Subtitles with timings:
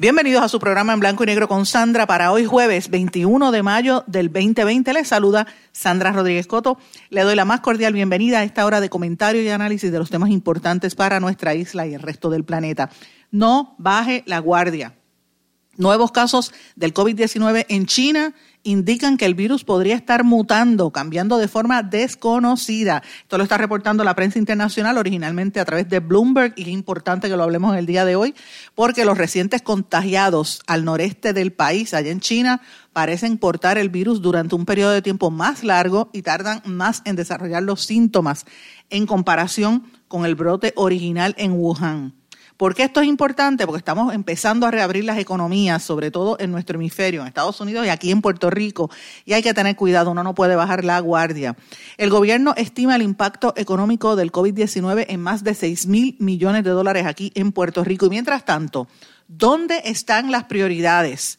[0.00, 3.64] Bienvenidos a su programa en blanco y negro con Sandra para hoy jueves 21 de
[3.64, 4.92] mayo del 2020.
[4.92, 6.78] Les saluda Sandra Rodríguez Coto.
[7.10, 10.08] Le doy la más cordial bienvenida a esta hora de comentario y análisis de los
[10.08, 12.90] temas importantes para nuestra isla y el resto del planeta.
[13.32, 14.94] No baje la guardia.
[15.78, 21.46] Nuevos casos del COVID-19 en China indican que el virus podría estar mutando, cambiando de
[21.46, 23.04] forma desconocida.
[23.22, 27.28] Esto lo está reportando la prensa internacional originalmente a través de Bloomberg y es importante
[27.28, 28.34] que lo hablemos el día de hoy
[28.74, 32.60] porque los recientes contagiados al noreste del país, allá en China,
[32.92, 37.14] parecen portar el virus durante un periodo de tiempo más largo y tardan más en
[37.14, 38.46] desarrollar los síntomas
[38.90, 42.17] en comparación con el brote original en Wuhan.
[42.58, 43.66] ¿Por qué esto es importante?
[43.66, 47.86] Porque estamos empezando a reabrir las economías, sobre todo en nuestro hemisferio, en Estados Unidos
[47.86, 48.90] y aquí en Puerto Rico,
[49.24, 51.56] y hay que tener cuidado, uno no puede bajar la guardia.
[51.98, 56.70] El gobierno estima el impacto económico del COVID-19 en más de 6 mil millones de
[56.70, 58.06] dólares aquí en Puerto Rico.
[58.06, 58.88] Y mientras tanto,
[59.28, 61.38] ¿dónde están las prioridades?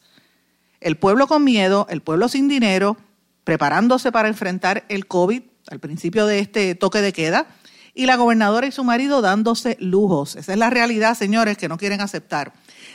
[0.80, 2.96] El pueblo con miedo, el pueblo sin dinero,
[3.44, 7.46] preparándose para enfrentar el COVID al principio de este toque de queda
[7.94, 10.36] y la gobernadora y su marido dándose lujos.
[10.36, 12.52] Esa es la realidad, señores, que no quieren aceptar.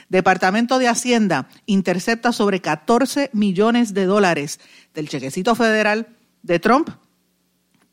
[0.08, 4.60] Departamento de Hacienda intercepta sobre 14 millones de dólares
[4.94, 6.08] del chequecito federal
[6.42, 6.90] de Trump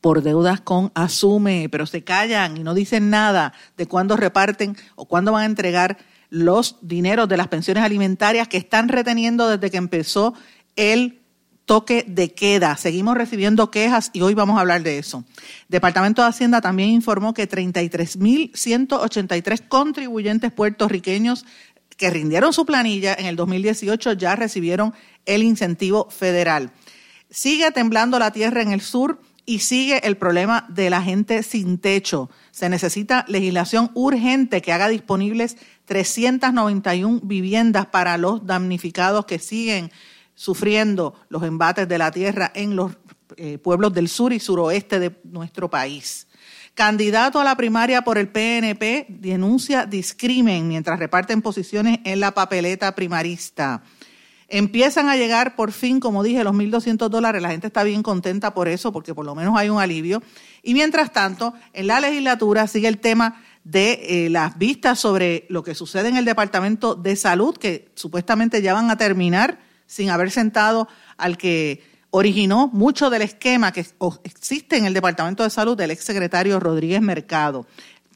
[0.03, 5.05] por deudas con Asume, pero se callan y no dicen nada de cuándo reparten o
[5.05, 5.97] cuándo van a entregar
[6.29, 10.33] los dineros de las pensiones alimentarias que están reteniendo desde que empezó
[10.75, 11.22] el
[11.65, 12.77] toque de queda.
[12.77, 15.25] Seguimos recibiendo quejas y hoy vamos a hablar de eso.
[15.69, 21.45] Departamento de Hacienda también informó que 33.183 contribuyentes puertorriqueños
[21.97, 24.93] que rindieron su planilla en el 2018 ya recibieron
[25.25, 26.71] el incentivo federal.
[27.29, 31.77] Sigue temblando la tierra en el sur y sigue el problema de la gente sin
[31.77, 32.29] techo.
[32.51, 39.91] Se necesita legislación urgente que haga disponibles 391 viviendas para los damnificados que siguen
[40.35, 42.91] sufriendo los embates de la tierra en los
[43.37, 46.27] eh, pueblos del sur y suroeste de nuestro país.
[46.73, 52.95] Candidato a la primaria por el PNP denuncia discrimen mientras reparten posiciones en la papeleta
[52.95, 53.83] primarista.
[54.47, 57.41] Empiezan a llegar por fin, como dije, los 1.200 dólares.
[57.41, 60.21] La gente está bien contenta por eso, porque por lo menos hay un alivio.
[60.61, 65.63] Y mientras tanto, en la legislatura sigue el tema de eh, las vistas sobre lo
[65.63, 70.31] que sucede en el Departamento de Salud, que supuestamente ya van a terminar sin haber
[70.31, 71.83] sentado al que
[72.15, 73.85] originó mucho del esquema que
[74.23, 77.65] existe en el Departamento de Salud del exsecretario Rodríguez Mercado.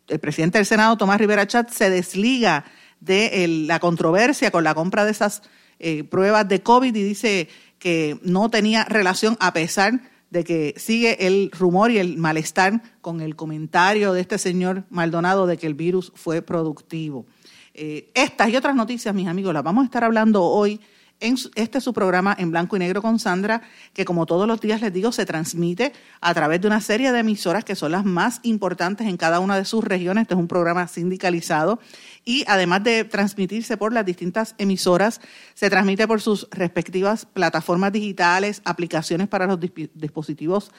[0.08, 2.64] El presidente del Senado, Tomás Rivera Chat, se desliga
[3.00, 5.42] de la controversia con la compra de esas
[5.80, 11.26] eh, pruebas de COVID y dice que no tenía relación a pesar de que sigue
[11.26, 15.74] el rumor y el malestar con el comentario de este señor Maldonado de que el
[15.74, 17.26] virus fue productivo.
[17.74, 20.82] Eh, estas y otras noticias, mis amigos, las vamos a estar hablando hoy
[21.20, 23.62] este es su programa en blanco y negro con Sandra,
[23.94, 27.20] que como todos los días les digo, se transmite a través de una serie de
[27.20, 30.24] emisoras que son las más importantes en cada una de sus regiones.
[30.24, 31.80] Este es un programa sindicalizado
[32.24, 35.22] y además de transmitirse por las distintas emisoras,
[35.54, 40.72] se transmite por sus respectivas plataformas digitales, aplicaciones para los dispositivos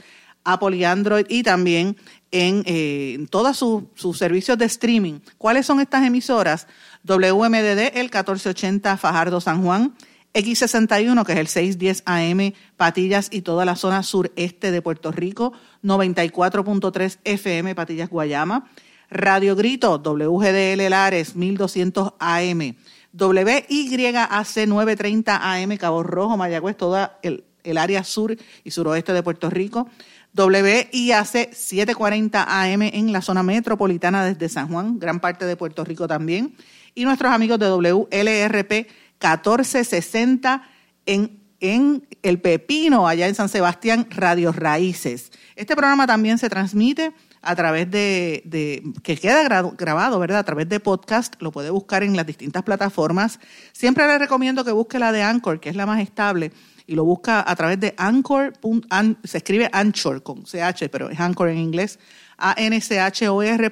[0.44, 1.96] Apple y Android y también
[2.30, 5.20] en, eh, todos sus servicios de streaming.
[5.36, 6.66] ¿Cuáles son estas emisoras?
[7.04, 9.94] WMDD, el 1480 Fajardo San Juan,
[10.34, 15.52] X61, que es el 610 AM, Patillas y toda la zona sureste de Puerto Rico,
[15.82, 18.68] 94.3 FM, Patillas Guayama,
[19.10, 22.76] Radio Grito, WGDL Lares, 1200 AM,
[23.12, 29.48] WYAC 930 AM, Cabo Rojo, Mayagüez, toda el, el área sur y suroeste de Puerto
[29.48, 29.88] Rico,
[30.36, 36.06] WIAC 740 AM en la zona metropolitana desde San Juan, gran parte de Puerto Rico
[36.06, 36.54] también,
[36.94, 38.88] y nuestros amigos de WLRP
[39.20, 40.62] 1460
[41.06, 45.32] en, en El Pepino, allá en San Sebastián, Radio Raíces.
[45.56, 50.40] Este programa también se transmite a través de, de, que queda grabado, ¿verdad?
[50.40, 53.40] A través de podcast, lo puede buscar en las distintas plataformas.
[53.72, 56.52] Siempre le recomiendo que busque la de Anchor, que es la más estable
[56.88, 58.54] y lo busca a través de Anchor,
[59.22, 61.98] se escribe Anchor con CH, pero es Anchor en inglés,
[62.38, 63.68] anchor.fm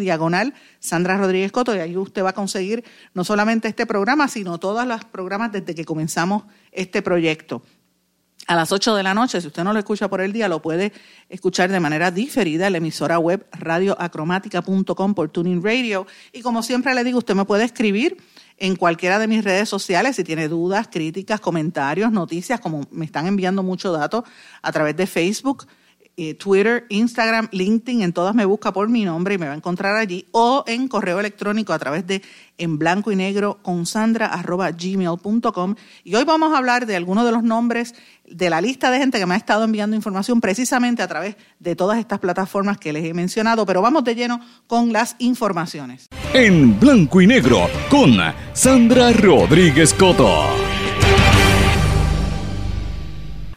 [0.00, 2.82] diagonal Sandra Rodríguez Coto y ahí usted va a conseguir
[3.14, 7.62] no solamente este programa, sino todos los programas desde que comenzamos este proyecto.
[8.46, 10.60] A las 8 de la noche, si usted no lo escucha por el día, lo
[10.60, 10.92] puede
[11.28, 16.06] escuchar de manera diferida en la emisora web radioacromática.com por Tuning Radio.
[16.32, 18.16] Y como siempre le digo, usted me puede escribir
[18.56, 23.26] en cualquiera de mis redes sociales si tiene dudas, críticas, comentarios, noticias, como me están
[23.26, 24.24] enviando mucho datos
[24.62, 25.66] a través de Facebook,
[26.16, 29.56] eh, Twitter, Instagram, LinkedIn, en todas me busca por mi nombre y me va a
[29.56, 32.22] encontrar allí, o en correo electrónico a través de
[32.58, 35.74] en blanco y negro con sandra gmail.com.
[36.04, 37.94] Y hoy vamos a hablar de algunos de los nombres
[38.26, 41.74] de la lista de gente que me ha estado enviando información precisamente a través de
[41.74, 46.08] todas estas plataformas que les he mencionado, pero vamos de lleno con las informaciones.
[46.32, 48.16] En blanco y negro con
[48.52, 50.44] Sandra Rodríguez Coto.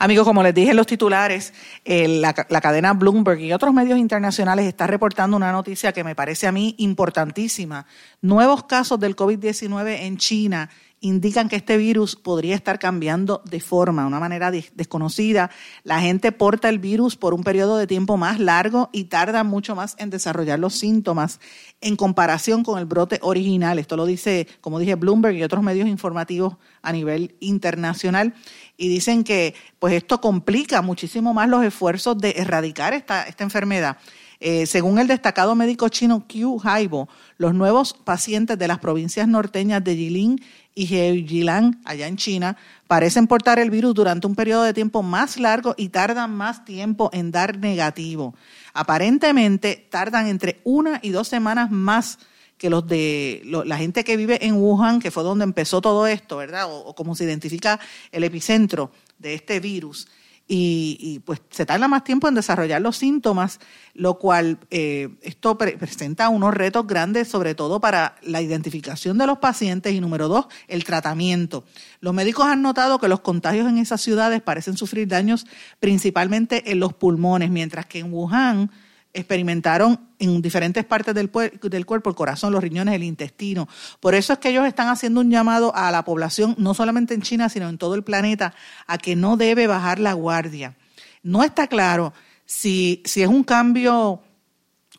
[0.03, 1.53] Amigos, como les dije en los titulares,
[1.85, 6.45] eh, la, cadena Bloomberg y otros medios internacionales están reportando una noticia que me parece
[6.45, 7.85] a mí importantísima.
[8.21, 10.69] Nuevos casos del COVID-19 en China
[11.03, 15.51] indican que este virus podría estar cambiando de forma, de una manera desconocida.
[15.83, 19.75] La gente porta el virus por un periodo de tiempo más largo y tarda mucho
[19.75, 21.41] más en desarrollar los síntomas
[21.81, 23.79] en comparación con el brote original.
[23.79, 28.33] Esto lo dice, como dije, Bloomberg y otros medios informativos a nivel internacional.
[28.78, 33.98] Y dicen que pues esto complica muchísimo más los esfuerzos de erradicar esta, esta enfermedad.
[34.46, 39.81] Eh, según el destacado médico chino Qiu Haibo, los nuevos pacientes de las provincias norteñas
[39.86, 40.44] de Jilin
[40.75, 45.40] y Heilongjiang, allá en China, parecen portar el virus durante un periodo de tiempo más
[45.40, 48.36] largo y tardan más tiempo en dar negativo.
[48.74, 52.20] Aparentemente tardan entre una y dos semanas más
[52.57, 56.38] que los de la gente que vive en Wuhan, que fue donde empezó todo esto,
[56.38, 56.67] ¿verdad?
[56.69, 57.79] o como se identifica
[58.11, 60.07] el epicentro de este virus
[60.45, 63.59] y, pues se tarda más tiempo en desarrollar los síntomas,
[63.94, 69.38] lo cual eh, esto presenta unos retos grandes, sobre todo para la identificación de los
[69.38, 71.63] pacientes y número dos, el tratamiento.
[72.01, 75.45] Los médicos han notado que los contagios en esas ciudades parecen sufrir daños
[75.79, 78.69] principalmente en los pulmones, mientras que en Wuhan
[79.13, 81.30] experimentaron en diferentes partes del,
[81.62, 83.69] del, cuerpo, el corazón, los riñones, el intestino.
[84.00, 87.21] Por eso es que ellos están haciendo un llamado a la población, no solamente en
[87.21, 88.54] China, sino en todo el planeta,
[88.88, 90.75] a que no debe bajar la guardia.
[91.21, 92.13] No está claro
[92.45, 94.21] si, si es un cambio,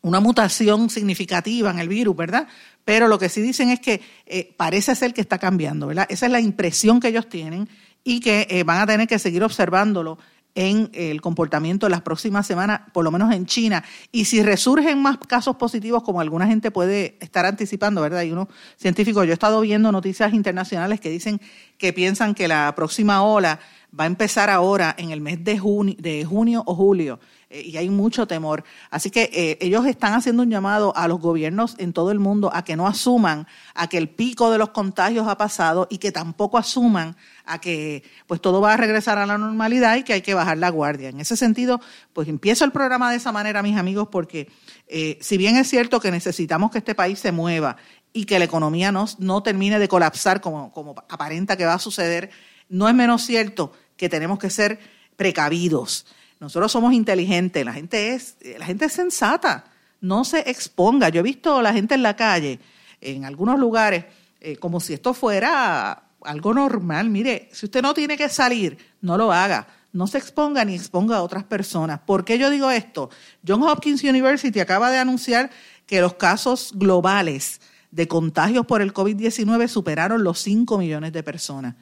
[0.01, 2.47] una mutación significativa en el virus, ¿verdad?
[2.85, 6.05] Pero lo que sí dicen es que eh, parece ser que está cambiando, ¿verdad?
[6.09, 7.67] Esa es la impresión que ellos tienen
[8.03, 10.19] y que eh, van a tener que seguir observándolo
[10.55, 13.83] en el comportamiento de las próximas semanas, por lo menos en China.
[14.11, 18.19] Y si resurgen más casos positivos, como alguna gente puede estar anticipando, ¿verdad?
[18.19, 18.47] Hay unos
[18.77, 21.41] científicos, yo he estado viendo noticias internacionales que dicen
[21.77, 23.59] que piensan que la próxima ola
[23.97, 27.19] va a empezar ahora en el mes de junio, de junio o julio.
[27.55, 28.65] Eh, y hay mucho temor.
[28.89, 32.51] Así que eh, ellos están haciendo un llamado a los gobiernos en todo el mundo
[32.53, 36.11] a que no asuman a que el pico de los contagios ha pasado y que
[36.11, 37.15] tampoco asuman
[37.45, 40.57] a que pues todo va a regresar a la normalidad y que hay que bajar
[40.57, 41.07] la guardia.
[41.09, 41.79] En ese sentido,
[42.11, 44.49] pues empiezo el programa de esa manera, mis amigos, porque
[44.87, 47.77] eh, si bien es cierto que necesitamos que este país se mueva
[48.11, 51.79] y que la economía no, no termine de colapsar como, como aparenta que va a
[51.79, 52.31] suceder,
[52.67, 54.77] no es menos cierto que tenemos que ser
[55.15, 56.05] precavidos.
[56.45, 59.65] Nosotros somos inteligentes, la gente es, la gente es sensata,
[59.99, 61.09] no se exponga.
[61.09, 62.59] Yo he visto a la gente en la calle,
[63.01, 64.05] en algunos lugares,
[64.39, 67.09] eh, como si esto fuera algo normal.
[67.09, 69.65] Mire, si usted no tiene que salir, no lo haga.
[69.91, 72.01] No se exponga ni exponga a otras personas.
[72.01, 73.09] ¿Por qué yo digo esto?
[73.47, 75.49] John Hopkins University acaba de anunciar
[75.87, 81.73] que los casos globales de contagios por el COVID-19 superaron los 5 millones de personas.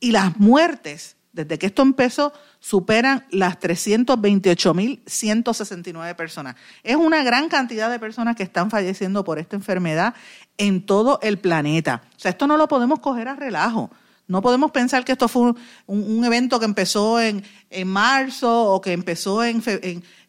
[0.00, 6.54] Y las muertes desde que esto empezó, superan las 328.169 personas.
[6.84, 10.14] Es una gran cantidad de personas que están falleciendo por esta enfermedad
[10.58, 12.02] en todo el planeta.
[12.16, 13.90] O sea, esto no lo podemos coger a relajo.
[14.28, 15.54] No podemos pensar que esto fue
[15.86, 17.42] un, evento que empezó en,
[17.84, 19.60] marzo o que empezó en,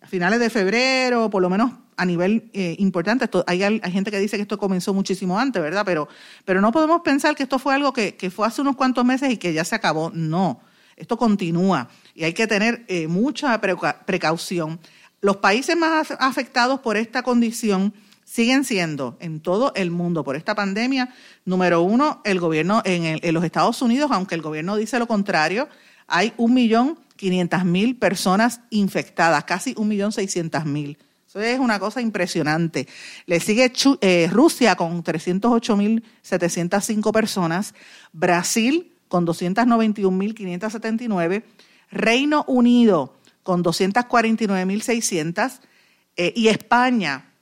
[0.01, 3.29] a finales de febrero, por lo menos a nivel eh, importante.
[3.45, 5.83] hay, hay, gente que dice que esto comenzó muchísimo antes, ¿verdad?
[5.85, 6.07] Pero,
[6.45, 9.31] pero no podemos pensar que esto fue algo que, que fue hace unos cuantos meses
[9.31, 10.09] y que ya se acabó.
[10.15, 10.59] No
[10.95, 14.79] esto continúa y hay que tener eh, mucha precaución.
[15.21, 17.93] Los países más afectados por esta condición
[18.25, 21.13] siguen siendo en todo el mundo por esta pandemia.
[21.45, 25.67] Número uno, el gobierno en, los Estados Unidos, aunque el gobierno dice lo contrario,
[26.07, 26.99] hay un millón
[27.63, 30.11] mil personas infectadas, casi un millón
[30.65, 30.97] mil.
[31.27, 32.87] Eso es una cosa impresionante.
[33.25, 37.73] Le sigue eh, Rusia con 308 mil 705 personas,
[38.11, 41.43] Brasil con 291.579,
[41.93, 45.59] Reino Unido con 249.600
[46.15, 47.33] eh, y España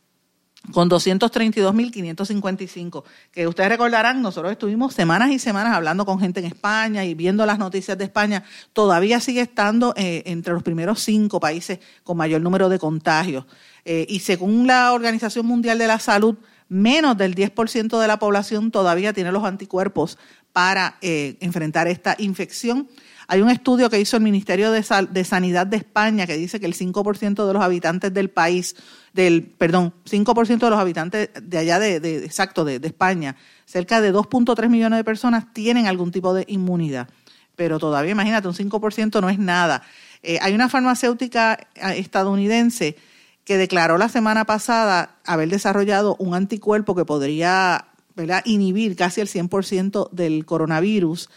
[0.71, 3.03] con 232.555.
[3.31, 7.43] Que ustedes recordarán, nosotros estuvimos semanas y semanas hablando con gente en España y viendo
[7.45, 8.43] las noticias de España.
[8.73, 13.45] Todavía sigue estando eh, entre los primeros cinco países con mayor número de contagios.
[13.85, 16.35] Eh, y según la Organización Mundial de la Salud,
[16.69, 20.19] menos del 10% de la población todavía tiene los anticuerpos
[20.53, 22.87] para eh, enfrentar esta infección.
[23.31, 24.83] Hay un estudio que hizo el Ministerio de,
[25.23, 28.75] Sanidad de España que dice que el 5% de los habitantes del país,
[29.13, 34.67] del, perdón, 5% de los habitantes de allá de, exacto, de, España, cerca de 2.3
[34.67, 37.07] millones de personas tienen algún tipo de inmunidad.
[37.55, 39.81] Pero todavía, imagínate, un 5% no es nada.
[40.23, 42.97] Eh, hay una farmacéutica eh, estadounidense
[43.45, 47.85] que declaró la semana pasada haber desarrollado un anticuerpo que podría
[48.43, 51.29] inhibir casi el 100% del coronavirus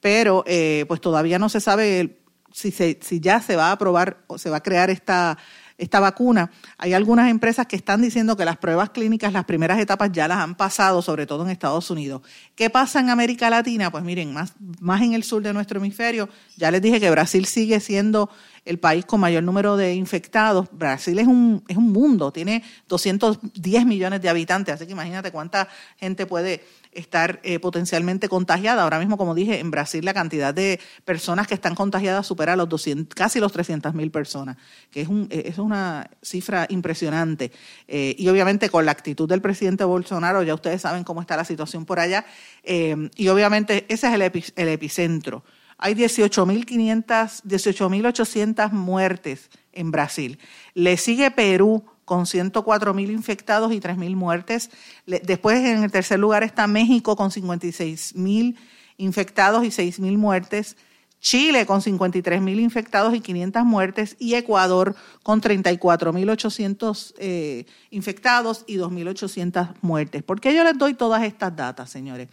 [0.00, 2.20] pero eh, pues todavía no se sabe
[2.52, 5.38] si, se, si ya se va a aprobar o se va a crear esta,
[5.80, 6.50] esta vacuna.
[6.78, 10.38] Hay algunas empresas que están diciendo que las pruebas clínicas, las primeras etapas ya las
[10.38, 12.22] han pasado, sobre todo en Estados Unidos.
[12.54, 13.90] ¿Qué pasa en América Latina?
[13.90, 17.46] Pues miren, más, más en el sur de nuestro hemisferio, ya les dije que Brasil
[17.46, 18.30] sigue siendo
[18.64, 20.68] el país con mayor número de infectados.
[20.72, 25.68] Brasil es un, es un mundo, tiene 210 millones de habitantes, así que imagínate cuánta
[25.98, 26.62] gente puede
[26.92, 28.82] estar eh, potencialmente contagiada.
[28.82, 32.68] Ahora mismo, como dije, en Brasil la cantidad de personas que están contagiadas supera los
[32.68, 34.56] 200, casi los 300 mil personas,
[34.90, 37.52] que es, un, eh, es una cifra impresionante.
[37.86, 41.44] Eh, y obviamente con la actitud del presidente Bolsonaro, ya ustedes saben cómo está la
[41.44, 42.24] situación por allá.
[42.64, 45.44] y obviamente ese es el, el epicentro.
[45.82, 50.38] Hay 18.500, 18.800 muertes en Brasil.
[50.74, 54.70] Le sigue Perú con 104 mil infectados y 3 mil muertes.
[55.06, 58.58] Después, en el tercer lugar, está México con 56 mil
[58.98, 60.76] infectados y 6 mil muertes.
[61.20, 67.66] Chile con 53 mil infectados y 500 muertes y Ecuador con 34 mil 800 eh,
[67.90, 70.22] infectados y 2.800 muertes.
[70.22, 72.28] ¿Por qué yo les doy todas estas datas, señores?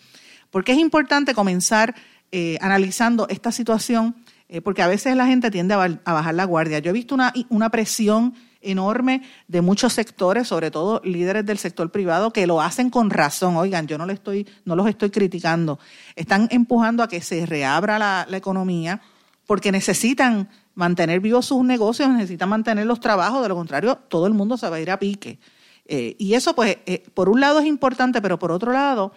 [0.52, 1.96] Porque es importante comenzar
[2.32, 4.16] eh, analizando esta situación,
[4.50, 6.80] eh, porque a veces la gente tiende a, bajar la guardia.
[6.80, 12.32] Yo he visto una, presión enorme de muchos sectores, sobre todo líderes del sector privado,
[12.32, 13.56] que lo hacen con razón.
[13.56, 15.80] Oigan, yo no, le estoy, no los estoy criticando.
[16.16, 19.02] Están empujando a que se reabra la, economía
[19.46, 24.34] porque necesitan mantener vivos sus negocios, necesitan mantener los trabajos, de lo contrario, todo el
[24.34, 25.40] mundo se va a ir a pique.
[25.86, 29.14] Eh, y eso, pues, eh, por un lado es importante, pero por otro lado,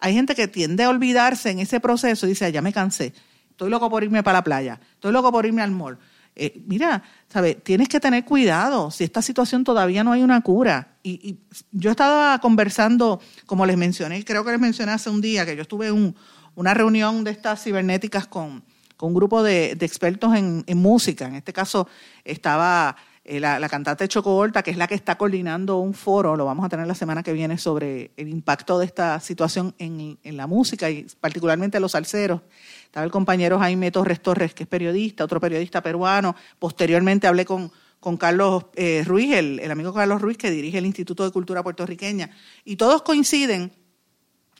[0.00, 3.12] hay gente que tiende a olvidarse en ese proceso y dice, ya me cansé,
[3.50, 5.98] estoy loco por irme para la playa, estoy loco por irme al mall,
[6.36, 7.62] eh, mira, ¿sabes?
[7.62, 10.96] Tienes que tener cuidado si esta situación todavía no hay una cura.
[11.02, 11.36] Y,
[11.72, 15.62] yo estaba conversando, como les mencioné, creo que les mencioné hace un día, que yo
[15.62, 16.14] estuve en
[16.54, 18.62] una reunión de estas cibernéticas con,
[19.00, 21.26] un grupo de, expertos en, música.
[21.26, 21.88] En este caso
[22.24, 26.44] estaba eh, la, cantante Choco Horta, que es la que está coordinando un foro, lo
[26.44, 30.36] vamos a tener la semana que viene, sobre el impacto de esta situación en, en
[30.36, 32.40] la música y particularmente los salseros.
[32.84, 36.34] Estaba el compañero Jaime Torres Torres, que es periodista, otro periodista peruano.
[36.58, 41.22] Posteriormente hablé con, con Carlos eh, Ruiz, el, amigo Carlos Ruiz, que dirige el Instituto
[41.22, 42.30] de Cultura Puertorriqueña.
[42.64, 43.72] Y todos coinciden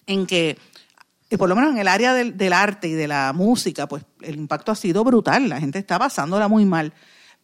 [0.07, 0.59] en que,
[1.31, 4.37] eh, por lo menos en el área del, arte y de la música, pues el
[4.37, 5.49] impacto ha sido brutal.
[5.49, 6.93] La gente está pasándola muy mal.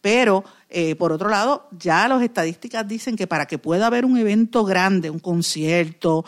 [0.01, 4.17] Pero, eh, por otro lado, ya las estadísticas dicen que para que pueda haber un
[4.17, 6.25] evento grande, un concierto,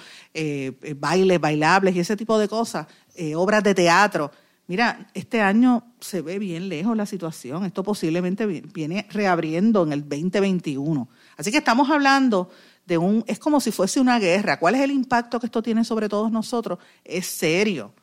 [0.97, 2.87] bailes, bailables y ese tipo de cosas,
[3.35, 4.31] obras de teatro,
[4.69, 7.65] Mira, este año se ve bien lejos la situación.
[7.65, 11.09] Esto posiblemente viene reabriendo en el 2021.
[11.37, 12.51] Así que estamos hablando
[12.85, 14.59] de un, es como si fuese una guerra.
[14.59, 16.77] ¿Cuál es el impacto que esto tiene sobre todos nosotros?
[17.03, 17.95] Es serio,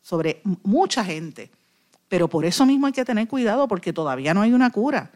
[0.00, 1.50] sobre mucha gente.
[2.12, 5.12] Pero por eso mismo hay que tener cuidado porque todavía no hay una cura.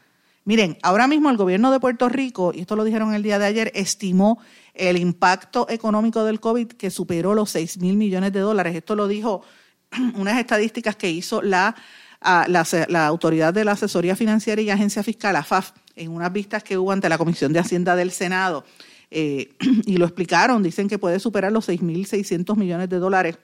[0.47, 3.45] Miren, ahora mismo el gobierno de Puerto Rico, y esto lo dijeron el día de
[3.45, 4.39] ayer, estimó
[4.73, 8.75] el impacto económico del COVID que superó los 6 mil millones de dólares.
[8.75, 9.43] Esto lo dijo
[10.15, 11.77] unas estadísticas que hizo la,
[12.23, 16.93] la, Autoridad de la Asesoría Financiera y Agencia Fiscal, AFAF, en unas vistas que hubo
[16.93, 18.65] ante la Comisión de Hacienda del Senado.
[19.11, 19.51] Eh,
[19.85, 23.39] y lo explicaron, dicen que puede superar los 6.600 millones de dólares,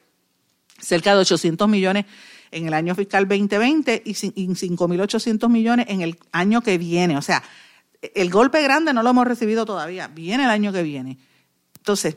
[0.80, 2.06] cerca de 800 millones
[2.52, 7.16] en el año fiscal 2020 y 5.800 millones en el año que viene.
[7.16, 7.42] O sea,
[8.14, 11.18] el golpe grande no lo hemos recibido todavía, viene el año que viene.
[11.78, 12.16] Entonces,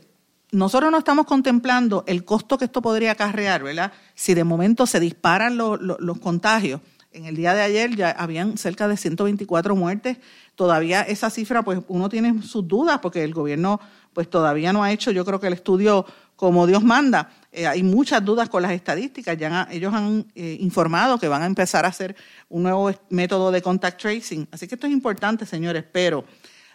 [0.51, 3.91] nosotros no estamos contemplando el costo que esto podría acarrear, ¿verdad?
[4.13, 6.81] Si de momento se disparan los contagios,
[7.15, 10.17] En el día de ayer ya habían cerca de 124 muertes.
[10.55, 13.79] Todavía esa cifra, pues uno tiene sus dudas porque el gobierno
[14.11, 17.29] pues todavía no ha hecho, yo creo que el estudio como Dios manda.
[17.51, 19.37] Eh, hay muchas dudas con las estadísticas.
[19.71, 22.15] Ellos han eh, informado que van a empezar a hacer
[22.49, 24.47] un nuevo método de contact tracing.
[24.51, 26.25] Así que esto es importante, señores, pero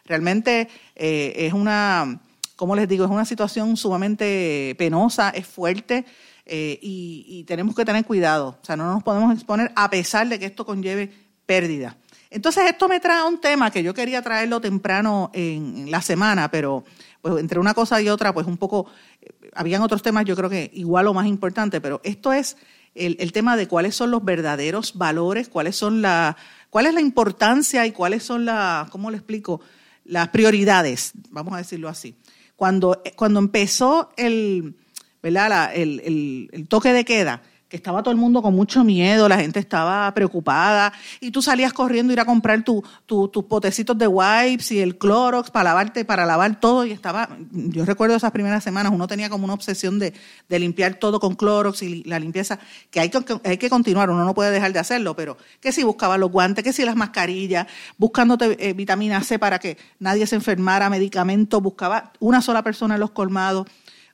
[0.06, 2.20] realmente eh, es una,
[2.56, 6.04] como les digo, es una situación sumamente penosa, es fuerte.
[6.46, 8.58] y, y, tenemos que tener cuidado.
[8.60, 11.12] O sea, no nos podemos exponer a pesar de que esto conlleve
[11.46, 11.96] pérdida.
[12.30, 16.84] Entonces, esto me trae un tema que yo quería traerlo temprano en la semana, pero
[17.22, 18.86] pues entre una cosa y otra, pues un poco,
[19.20, 22.56] eh, habían otros temas yo creo que igual o más importante, pero esto es
[22.94, 26.36] el, tema de cuáles son los verdaderos valores, cuáles son la,
[26.70, 29.60] cuál es la importancia y cuáles son las, ¿cómo le explico?
[30.04, 32.16] Las prioridades, vamos a decirlo así.
[32.56, 34.74] Cuando, cuando empezó el,
[35.22, 35.74] ¿verdad?
[35.74, 39.60] el, el toque de queda, que estaba todo el mundo con mucho miedo, la gente
[39.60, 44.80] estaba preocupada y tú salías corriendo a ir a comprar tus potecitos de wipes y
[44.80, 49.06] el Clorox para lavarte, para lavar todo y estaba, yo recuerdo esas primeras semanas, uno
[49.06, 50.12] tenía como una obsesión de,
[50.48, 52.58] limpiar todo con Clorox y la limpieza,
[52.90, 55.84] que hay, que hay que continuar, uno no puede dejar de hacerlo, pero que si
[55.84, 60.34] buscaba los guantes, que si las mascarillas, buscándote eh, vitamina C para que nadie se
[60.34, 63.68] enfermara, medicamentos, buscaba una sola persona en los colmados.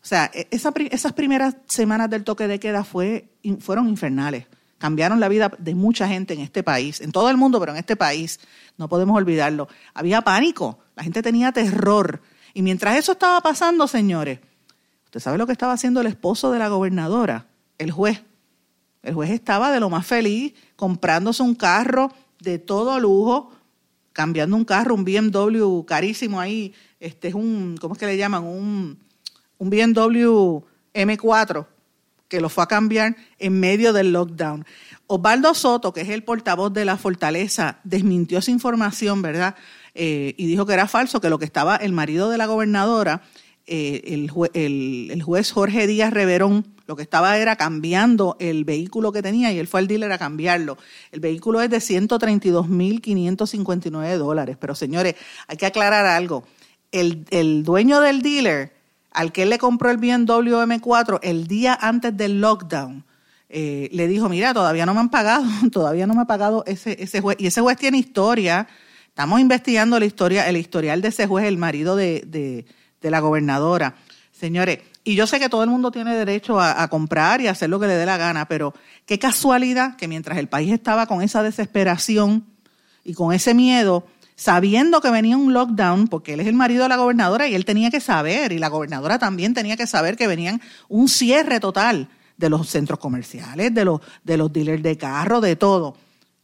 [0.07, 4.47] O sea, e, esas primeras semanas del toque de queda fue, fueron infernales.
[4.79, 7.79] Cambiaron la vida de mucha gente en este país, en todo el mundo, pero en
[7.79, 8.39] este país,
[8.77, 9.67] no podemos olvidarlo.
[9.95, 12.23] Había pánico, la gente tenía terror.
[12.55, 14.39] Y mientras eso estaba pasando, señores,
[15.07, 17.49] ¿usted sabe lo que estaba haciendo el esposo de la gobernadora?
[17.77, 18.23] El juez.
[19.03, 23.51] El juez estaba de lo más feliz, comprándose un carro de todo lujo,
[24.13, 28.45] cambiando un carro, un BMW carísimo ahí, este es un, ¿cómo es que le llaman?
[28.45, 29.06] Un,
[29.59, 30.61] un BMW
[30.95, 31.67] M4
[32.29, 34.67] que lo fue a cambiar en medio del lockdown.
[35.07, 39.55] Osvaldo Soto, que es el portavoz de la Fortaleza, desmintió esa información, ¿verdad?
[39.95, 43.23] Eh, y dijo que era falso, que lo que estaba el marido de la gobernadora,
[43.69, 49.23] eh, el, el, juez Jorge Díaz Reverón, lo que estaba era cambiando el vehículo que
[49.23, 50.79] tenía y él fue al dealer a cambiarlo.
[51.11, 54.57] El vehículo es de 132.559 dólares.
[54.61, 55.17] Pero señores,
[55.49, 56.45] hay que aclarar algo.
[56.93, 58.75] El, el dueño del dealer
[59.16, 63.02] al que le compró el BMW M4 el día antes del lockdown,
[63.48, 67.02] eh, le dijo, mira, todavía no me han pagado, todavía no me ha pagado ese,
[67.02, 67.38] ese juez.
[67.40, 68.68] Y ese juez tiene historia.
[69.09, 72.66] Estamos investigando la historia, el historial de ese juez, el marido de,
[73.00, 73.94] la gobernadora.
[74.33, 77.52] Señores, y yo sé que todo el mundo tiene derecho a, a, comprar y a
[77.52, 78.74] hacer lo que le dé la gana, pero
[79.07, 82.44] qué casualidad que mientras el país estaba con esa desesperación
[83.02, 86.90] y con ese miedo, sabiendo que venía un lockdown, porque él es el marido de
[86.90, 90.27] la gobernadora y él tenía que saber, y la gobernadora también tenía que saber que
[90.27, 95.40] venían un cierre total de los centros comerciales, de los, de los dealers de carro,
[95.40, 95.96] de todo.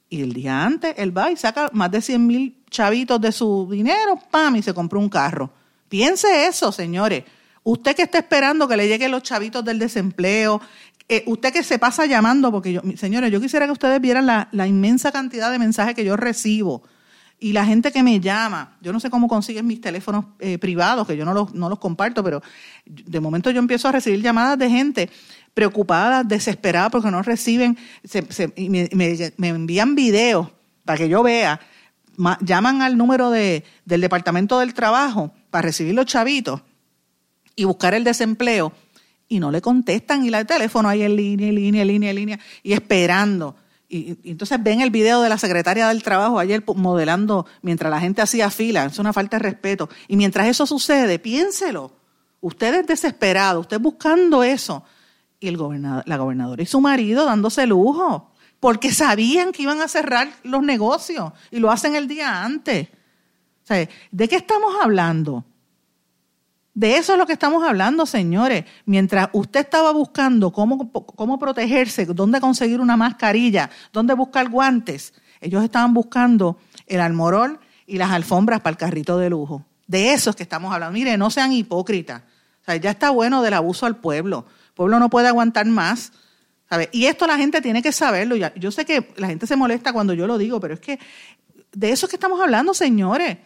[0.08, 3.68] Y el día antes, él va y saca más de 100 mil chavitos de su
[3.70, 5.50] dinero, pam, y se compró un carro.
[5.88, 7.24] Piense eso, señores.
[7.62, 10.60] Usted que está esperando que le lleguen los chavitos del desempleo,
[11.08, 14.48] eh, usted que se pasa llamando, porque yo, señores, yo quisiera que ustedes vieran la,
[14.52, 16.82] la inmensa cantidad de mensajes que yo recibo
[17.42, 21.08] y la gente que me llama, yo no sé cómo consiguen mis teléfonos eh, privados,
[21.08, 22.40] que yo no los, no los comparto, pero
[22.86, 25.10] de momento yo empiezo a recibir llamadas de gente
[25.52, 27.76] preocupada, desesperada porque no reciben,
[28.54, 30.50] y me, envían videos
[30.84, 31.58] para que yo vea,
[32.42, 36.62] llaman al número de, del Departamento del Trabajo para recibir los chavitos
[37.56, 38.72] y buscar el desempleo
[39.26, 42.16] y no le contestan y la teléfono ahí en línea, en línea, en línea, en
[42.16, 43.56] línea y esperando
[43.92, 48.22] y, entonces ven el video de la secretaria del trabajo ayer modelando mientras la gente
[48.22, 49.90] hacía fila, es una falta de respeto.
[50.08, 51.92] Y mientras eso sucede, piénselo,
[52.40, 54.82] usted es desesperado, usted buscando eso.
[55.40, 59.88] Y el gobernador, la gobernadora y su marido dándose lujo, porque sabían que iban a
[59.88, 62.88] cerrar los negocios y lo hacen el día antes.
[64.10, 65.44] ¿De qué estamos hablando?
[66.74, 68.64] De eso es lo que estamos hablando, señores.
[68.86, 75.62] Mientras usted estaba buscando cómo, cómo protegerse, dónde conseguir una mascarilla, dónde buscar guantes, ellos
[75.62, 79.66] estaban buscando el almorol y las alfombras para el carrito de lujo.
[79.86, 80.94] De eso es que estamos hablando.
[80.94, 82.22] Mire, no sean hipócritas.
[82.62, 84.46] O sea, ya está bueno del abuso al pueblo.
[84.68, 86.12] El pueblo no puede aguantar más.
[86.92, 88.34] Y esto la gente tiene que saberlo.
[88.56, 90.98] Yo sé que la gente se molesta cuando yo lo digo, pero es que
[91.72, 93.36] de eso es que estamos hablando, señores.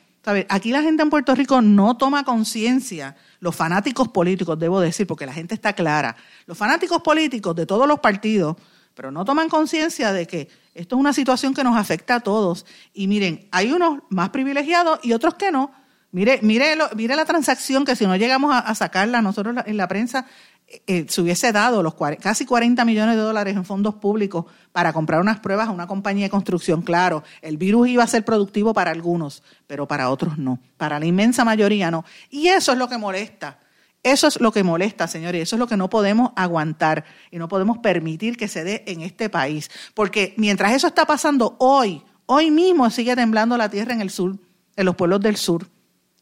[0.48, 5.24] Aquí la gente en Puerto Rico no toma conciencia, los fanáticos políticos, debo decir, porque
[5.24, 8.56] la gente está clara, los fanáticos políticos de todos los partidos,
[8.94, 12.66] pero no toman conciencia de que esto es una situación que nos afecta a todos.
[12.92, 15.70] Y miren, hay unos más privilegiados y otros que no.
[16.12, 20.26] Mire, mire, mire la transacción que si no llegamos a, sacarla nosotros en la prensa,
[20.68, 25.20] eh, se hubiese dado los casi 40 millones de dólares en fondos públicos para comprar
[25.20, 28.90] unas pruebas a una compañía de construcción, claro, el virus iba a ser productivo para
[28.90, 32.04] algunos, pero para otros no, para la inmensa mayoría no.
[32.30, 33.60] Y eso es lo que molesta.
[34.02, 37.48] Eso es lo que molesta, señores, eso es lo que no podemos aguantar y no
[37.48, 39.68] podemos permitir que se dé en este país.
[39.94, 44.36] Porque mientras eso está pasando hoy, hoy mismo sigue temblando la tierra en el sur,
[44.76, 45.66] en los pueblos del sur.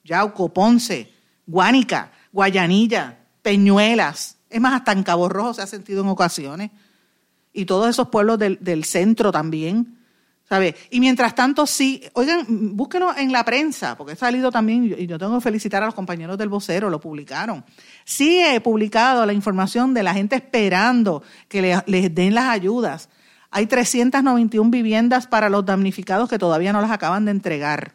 [0.03, 1.13] Yauco, Ponce,
[1.47, 4.34] Guánica, Guayanilla, Peñuelas.
[4.55, 6.71] Es más, hasta en Cabo Rojo se ha sentido en ocasiones.
[7.53, 9.99] Y todos esos pueblos del, del centro también.
[10.49, 10.77] ¿Sabe?
[10.91, 15.19] Y mientras tanto, sí, oigan, búsquenlo en la prensa, porque he salido también, y yo
[15.19, 17.65] tengo que felicitar a los compañeros del vocero, lo publicaron.
[18.05, 23.09] Sí he publicado la información de la gente esperando que les den las ayudas.
[23.51, 27.95] Hay 391 viviendas para los damnificados que todavía no las acaban de entregar.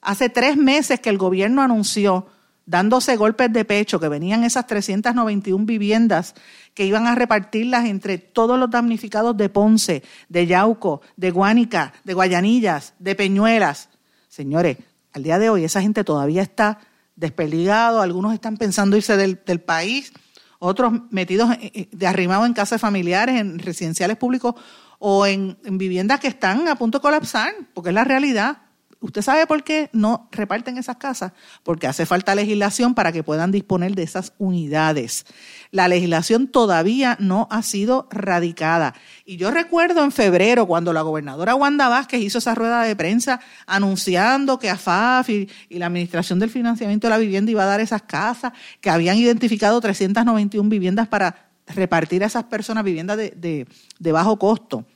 [0.00, 2.28] Hace tres meses que el gobierno anunció
[2.66, 6.34] dándose golpes de pecho, que venían esas 391 viviendas
[6.74, 12.14] que iban a repartirlas entre todos los damnificados de Ponce, de Yauco, de Guánica, de
[12.14, 13.88] Guayanillas, de Peñuelas.
[14.28, 14.76] Señores,
[15.12, 16.80] al día de hoy esa gente todavía está
[17.14, 20.12] despeligado, algunos están pensando irse del, país,
[20.58, 21.50] otros metidos
[21.90, 24.54] de arrimado en casas familiares, en residenciales públicos
[24.98, 28.65] o en viviendas que están a punto de colapsar, porque es la realidad.
[29.00, 31.32] ¿Usted sabe por qué no reparten esas casas?
[31.62, 35.26] Porque hace falta legislación para que puedan disponer de esas unidades.
[35.70, 38.94] La legislación todavía no ha sido radicada.
[39.26, 43.40] Y yo recuerdo en febrero cuando la gobernadora Wanda Vázquez hizo esa rueda de prensa
[43.66, 47.80] anunciando que AFAF y, y la Administración del Financiamiento de la Vivienda iba a dar
[47.80, 53.66] esas casas, que habían identificado 391 viviendas para repartir a esas personas viviendas de,
[53.98, 54.86] de bajo costo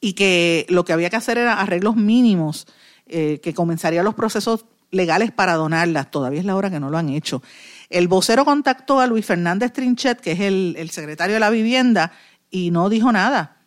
[0.00, 2.66] y que lo que había que hacer era arreglos mínimos,
[3.06, 6.10] eh, que comenzarían los procesos legales para donarlas.
[6.10, 7.42] Todavía es la hora que no lo han hecho.
[7.90, 12.12] El vocero contactó a Luis Fernández Trinchet, que es el, secretario de la vivienda,
[12.50, 13.62] y no dijo nada.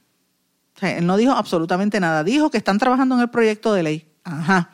[0.81, 2.23] él no dijo absolutamente nada.
[2.23, 4.07] Dijo que están trabajando en el proyecto de ley.
[4.23, 4.71] Ajá.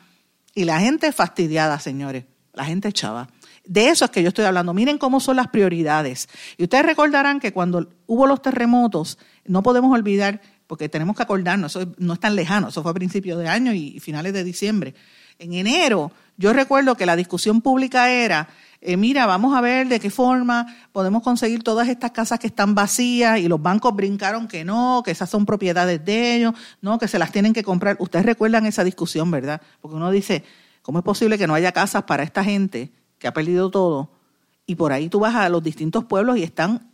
[0.54, 2.24] Y la gente fastidiada, señores.
[2.52, 3.28] La gente chava.
[3.64, 4.74] De eso es que yo estoy hablando.
[4.74, 6.28] Miren cómo son las prioridades.
[6.56, 11.74] Y ustedes recordarán que cuando hubo los terremotos, no podemos olvidar porque tenemos que acordarnos,
[11.74, 14.94] eso no es tan lejano, eso fue a principios de año y finales de diciembre.
[15.38, 18.48] En enero, yo recuerdo que la discusión pública era,
[18.82, 22.74] eh, mira, vamos a ver de qué forma podemos conseguir todas estas casas que están
[22.74, 27.08] vacías y los bancos brincaron que no, que esas son propiedades de ellos, no, que
[27.08, 27.96] se las tienen que comprar.
[27.98, 29.62] Ustedes recuerdan esa discusión, ¿verdad?
[29.80, 30.44] Porque uno dice,
[30.82, 34.10] ¿cómo es posible que no haya casas para esta gente que ha perdido todo?
[34.66, 36.90] Y por ahí tú vas a los distintos pueblos y están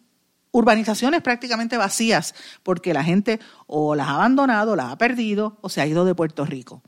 [0.55, 5.81] urbanizaciones prácticamente vacías porque la gente o las ha abandonado, las ha perdido o se
[5.81, 6.81] ha ido de Puerto Rico.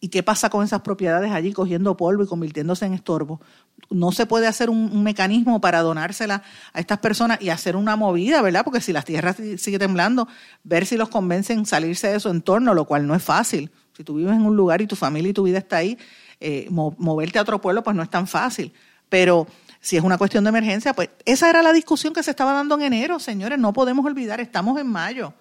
[0.00, 3.40] ¿Y qué pasa con esas propiedades allí cogiendo polvo y convirtiéndose en estorbo?
[3.88, 6.42] No se puede hacer un, mecanismo para donársela
[6.74, 8.64] a estas personas y hacer una movida, ¿verdad?
[8.64, 10.28] Porque si las tierras sigue temblando,
[10.62, 13.70] ver si los convencen salirse de su entorno, lo cual no es fácil.
[13.96, 15.98] Si tú vives en un lugar y tu familia y tu vida está ahí,
[16.38, 18.74] eh, moverte a otro pueblo pues no es tan fácil.
[19.08, 19.46] Pero
[19.80, 22.74] si es una cuestión de emergencia, pues esa era la discusión que se estaba dando
[22.76, 25.32] en enero, señores, no podemos olvidar, estamos en mayo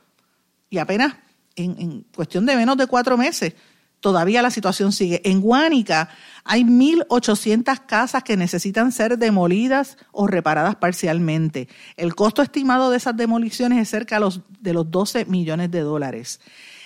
[0.69, 1.15] y apenas
[1.55, 3.53] en, cuestión de menos de cuatro meses
[3.99, 5.21] todavía la situación sigue.
[5.25, 6.09] En Guánica
[6.45, 11.67] hay 1.800 casas que necesitan ser demolidas o reparadas parcialmente.
[11.97, 15.81] El costo estimado de esas demoliciones es cerca de los, de los 12 millones de
[15.81, 16.39] dólares.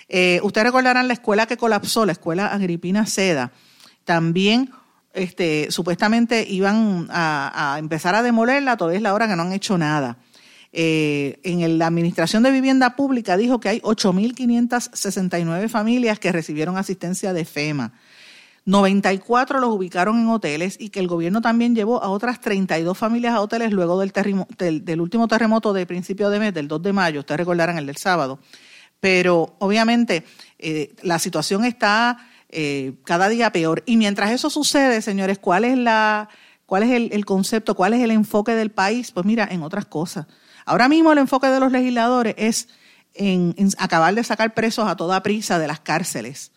[0.10, 3.52] Eh, ustedes recordarán la escuela que colapsó, la escuela Agripina Seda.
[4.06, 4.72] También
[5.14, 9.78] este, supuestamente iban a, empezar a demolerla, todavía es la hora que no han hecho
[9.78, 10.18] nada.
[10.76, 17.32] Eh, en la Administración de Vivienda Pública dijo que hay 8.569 familias que recibieron asistencia
[17.32, 17.94] de FEMA.
[18.66, 23.34] 94 los ubicaron en hoteles y que el gobierno también llevó a otras 32 familias
[23.34, 27.40] a hoteles luego del, último terremoto de principio de mes, del 2 de mayo, ustedes
[27.40, 28.40] recordarán el del sábado.
[29.00, 30.24] Pero obviamente
[30.60, 32.18] eh, la situación está
[32.54, 33.84] eh, cada día peor.
[33.86, 36.30] Y mientras eso sucede, señores, ¿cuál es, la,
[36.66, 39.12] cuál es el, concepto, cuál es el enfoque del país?
[39.12, 40.28] Pues mira, en otras cosas.
[40.66, 42.70] Ahora mismo el enfoque de los legisladores es
[43.16, 46.52] en, acabar de sacar presos a toda prisa de las cárceles.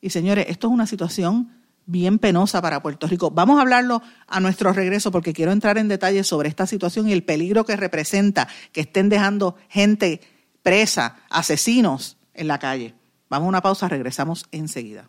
[0.00, 1.52] Y señores, esto es una situación
[1.86, 3.30] bien penosa para Puerto Rico.
[3.30, 7.12] Vamos a hablarlo a nuestro regreso porque quiero entrar en detalle sobre esta situación y
[7.12, 10.20] el peligro que representa que estén dejando gente
[10.62, 12.94] presa, asesinos en la calle.
[13.28, 15.08] Vamos a una pausa, regresamos enseguida.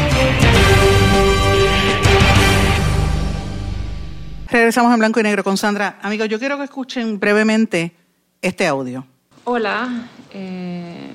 [4.51, 5.97] Regresamos en blanco y negro con Sandra.
[6.01, 7.93] Amigos, yo quiero que escuchen brevemente
[8.41, 9.05] este audio.
[9.45, 11.09] Hola, eh,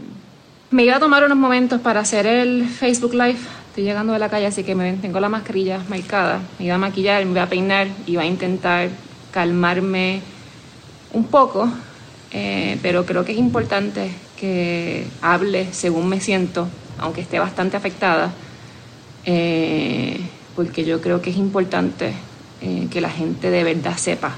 [0.71, 3.37] me iba a tomar unos momentos para hacer el Facebook Live.
[3.69, 6.41] Estoy llegando de la calle, así que me tengo la mascarilla marcada.
[6.59, 8.89] Me iba a maquillar, me iba a peinar, iba a intentar
[9.33, 10.23] calmarme
[11.13, 11.69] un poco,
[12.31, 18.33] eh, pero creo que es importante que hable según me siento, aunque esté bastante afectada,
[19.27, 20.21] eh,
[20.55, 22.15] porque yo creo que es importante
[22.61, 24.35] eh, que la gente de verdad sepa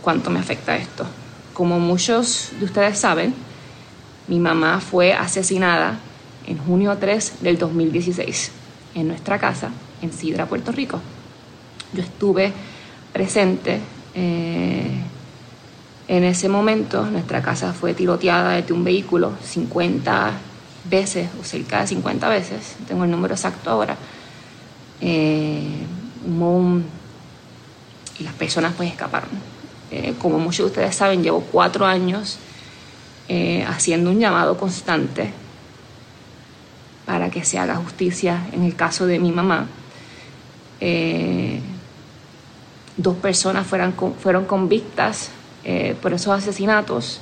[0.00, 1.04] cuánto me afecta esto.
[1.52, 3.34] Como muchos de ustedes saben,
[4.26, 5.98] mi mamá fue asesinada
[6.46, 8.52] en junio 3 del 2016
[8.94, 11.00] en nuestra casa en Sidra, Puerto Rico.
[11.92, 12.52] Yo estuve
[13.12, 13.80] presente
[14.14, 15.02] eh,
[16.08, 20.32] en ese momento nuestra casa fue tiroteada desde un vehículo 50
[20.84, 23.96] veces o cerca de 50 veces, tengo el número exacto ahora.
[25.00, 25.84] Eh,
[28.18, 29.30] y las personas pues escaparon.
[29.90, 32.38] Eh, como muchos de ustedes saben, llevo cuatro años
[33.66, 35.30] haciendo un llamado constante
[37.04, 39.66] para que se haga justicia en el caso de mi mamá
[42.98, 45.30] dos personas fueron, fueron convictas
[45.64, 47.20] eh, por esos asesinatos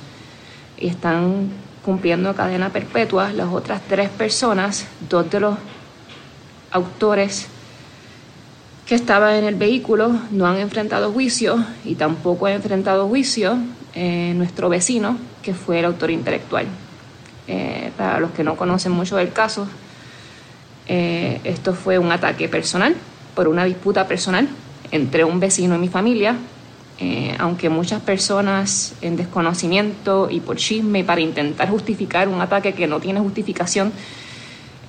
[0.77, 1.49] y están
[1.85, 3.31] cumpliendo cadena perpetua.
[3.31, 5.57] Las otras tres personas, dos de los
[6.71, 7.47] autores
[8.87, 13.57] que estaban en el vehículo no han enfrentado juicio y tampoco ha enfrentado juicio
[13.93, 16.65] eh, nuestro vecino, que fue el autor intelectual.
[17.47, 19.67] Eh, para los que no conocen mucho del caso,
[20.89, 22.95] esto fue un ataque personal
[23.35, 24.47] por una disputa personal
[24.91, 26.35] entre un vecino y mi familia,
[26.99, 32.87] eh, aunque muchas personas en desconocimiento y por chisme para intentar justificar un ataque que
[32.87, 33.91] no tiene justificación,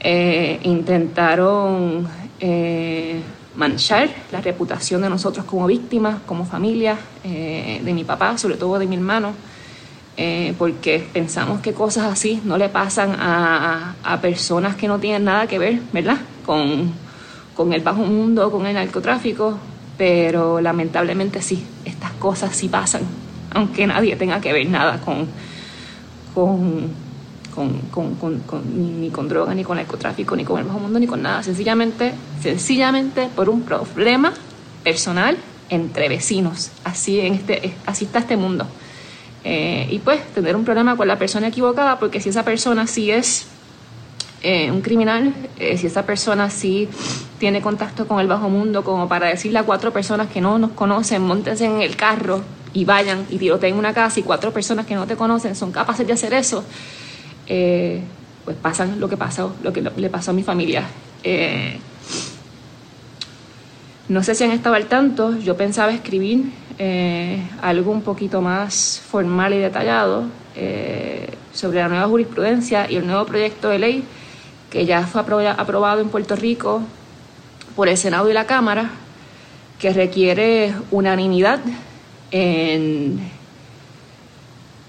[0.01, 2.09] eh, intentaron
[2.41, 3.21] eh,
[3.59, 8.87] manchar la reputación de nosotros como víctimas, como familia, de mi papá, sobre todo de
[8.87, 9.35] mi hermano,
[10.57, 15.49] porque pensamos que cosas así no le pasan a, a, personas que no tienen nada
[15.49, 16.19] que ver, ¿verdad?
[16.47, 16.93] Con,
[17.57, 19.59] con el bajo mundo, con el narcotráfico,
[19.99, 23.03] pero lamentablemente sí, estas cosas sí pasan,
[23.53, 25.27] aunque nadie tenga que ver nada con,
[26.33, 26.89] con,
[27.65, 32.13] ni, con droga, ni con narcotráfico, ni con el bajo mundo, ni con nada, sencillamente,
[32.43, 34.33] sencillamente por un problema
[34.85, 35.37] personal
[35.71, 38.67] entre vecinos, así, en este, así está este mundo.
[39.45, 43.11] Eh, y pues tener un problema con la persona equivocada, porque si esa persona sí
[43.11, 43.47] es
[44.43, 46.89] eh, un criminal, eh, si esa persona sí
[47.39, 50.73] tiene contacto con el bajo mundo, como para decirle a cuatro personas que no nos
[50.73, 52.43] conocen, montense en el carro
[52.73, 56.07] y vayan y tiroteen una casa y cuatro personas que no te conocen son capaces
[56.07, 56.65] de hacer eso,
[57.49, 58.03] eh,
[58.45, 60.85] pues pasan lo que pasó, lo que le pasó a mi familia.
[64.09, 66.53] no sé si han estado al tanto, yo pensaba escribir
[67.61, 70.25] algo un poquito más formal y detallado
[71.53, 74.05] sobre la nueva jurisprudencia y el nuevo proyecto de ley
[74.71, 76.83] que ya fue aprobado en Puerto Rico
[77.75, 78.91] por el Senado y la Cámara,
[79.79, 81.61] que requiere unanimidad
[82.31, 83.21] en,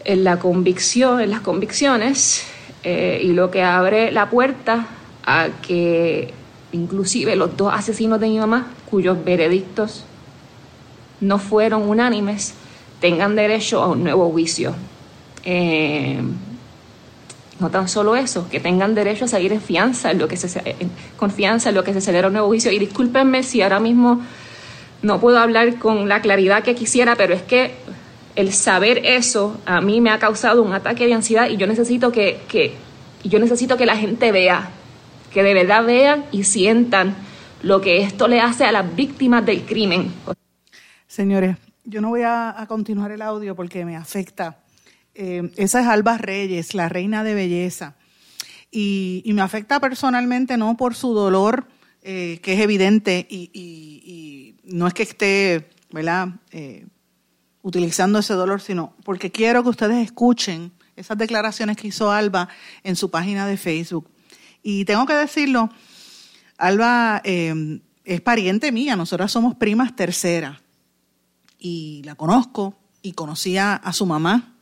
[0.06, 2.46] en la convicción, en las convicciones,
[2.84, 4.88] eh, y lo que abre la puerta
[5.26, 6.34] a que
[6.72, 10.06] inclusive los dos asesinos de mi mamá, cuyos veredictos
[11.20, 12.54] no fueron unánimes,
[13.02, 14.74] tengan derecho a un nuevo juicio.
[15.44, 16.22] Eh,
[17.60, 20.62] no tan solo eso, que tengan derecho a seguir en fianza, en lo que se,
[20.80, 22.72] en confianza en lo que se celebra un nuevo juicio.
[22.72, 24.22] Y discúlpenme si ahora mismo
[25.02, 27.74] no puedo hablar con la claridad que quisiera, pero es que
[28.40, 32.12] el saber eso a mí me ha causado un ataque de ansiedad y yo necesito
[32.12, 32.74] que, que
[33.24, 34.70] yo necesito que la gente vea,
[35.34, 37.16] que de verdad vean y sientan
[37.62, 40.12] lo que esto le hace a las víctimas del crimen.
[41.08, 44.58] Señores, yo no voy a continuar el audio porque me afecta
[45.22, 47.96] eh, esa es Alba Reyes, la reina de belleza.
[48.72, 51.68] Y, me afecta personalmente no por su dolor,
[52.04, 56.30] eh, que es evidente, y, no es que esté, ¿verdad?
[56.52, 56.86] Eh,
[57.62, 62.50] utilizando ese dolor, sino porque quiero que ustedes escuchen esas declaraciones que hizo Alba
[62.84, 64.10] en su página de Facebook.
[64.62, 65.70] Y tengo que decirlo,
[66.58, 70.62] Alba es pariente mía, nosotras somos primas tercera.
[71.58, 74.56] Y la conozco y conocía a su mamá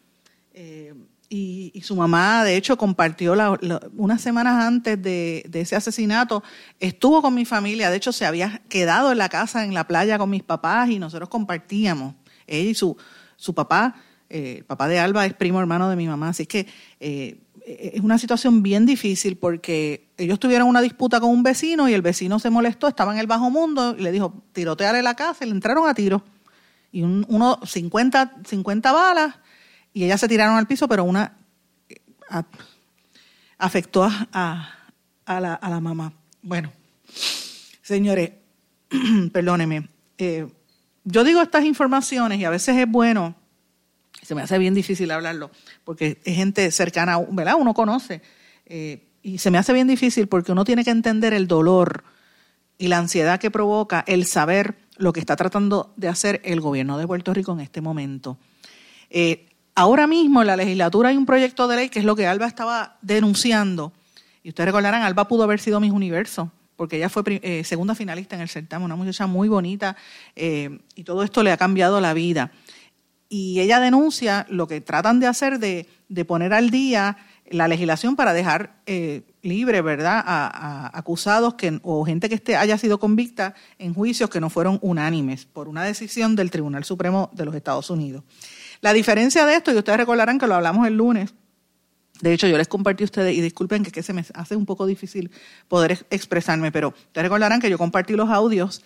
[0.60, 0.96] eh,
[1.30, 3.36] y, su mamá, de hecho, compartió
[3.98, 6.42] unas semanas antes de, ese asesinato,
[6.80, 10.18] estuvo con mi familia, de hecho, se había quedado en la casa, en la playa
[10.18, 12.16] con mis papás y nosotros compartíamos
[12.48, 12.98] ella y su,
[13.36, 13.96] su papá,
[14.30, 16.68] eh, el papá de Alba es primo hermano de mi mamá, así que
[17.00, 21.94] eh, es una situación bien difícil porque ellos tuvieron una disputa con un vecino y
[21.94, 25.46] el vecino se molestó, estaba en el bajo mundo y le dijo, tirotearle la casa
[25.46, 26.24] le entraron a tiro.
[26.94, 29.36] Y uno, 50, 50 balas
[29.94, 31.38] y ellas se tiraron al piso, pero una
[33.58, 34.70] afectó a,
[35.26, 36.14] a, la, a la mamá.
[36.42, 36.72] Bueno,
[37.82, 38.32] señores,
[39.34, 39.90] perdónenme.
[40.18, 40.48] Eh,
[41.10, 43.34] yo digo estas informaciones y a veces es bueno,
[44.22, 45.52] se me hace bien difícil hablarlo,
[45.86, 47.56] porque es gente cercana, ¿verdad?
[47.58, 48.22] Uno conoce.
[48.66, 52.04] Eh, y se me hace bien difícil porque uno tiene que entender el dolor
[52.78, 56.98] y la ansiedad que provoca el saber lo que está tratando de hacer el gobierno
[56.98, 58.38] de Puerto Rico en este momento.
[59.10, 62.28] Eh, ahora mismo en la legislatura hay un proyecto de ley que es lo que
[62.28, 63.94] Alba estaba denunciando.
[64.44, 68.36] Y ustedes recordarán, Alba pudo haber sido Miss Universo, porque ella fue eh, segunda finalista
[68.36, 69.98] en el certamen, una muchacha muy bonita,
[70.36, 72.52] eh, y todo esto le ha cambiado la vida.
[73.30, 75.86] Y ella denuncia lo que tratan de hacer de,
[76.26, 77.18] poner al día
[77.50, 82.78] la legislación para dejar eh, libre, ¿verdad?, a, acusados que, o gente que esté, haya
[82.78, 87.46] sido convicta en juicios que no fueron unánimes por una decisión del Tribunal Supremo de
[87.46, 88.24] los Estados Unidos.
[88.82, 91.34] La diferencia de esto, y ustedes recordarán que lo hablamos el lunes,
[92.22, 94.86] de hecho yo les compartí a ustedes, y disculpen que, se me hace un poco
[94.86, 95.32] difícil
[95.68, 98.82] poder expresarme, pero ustedes recordarán que yo compartí los audios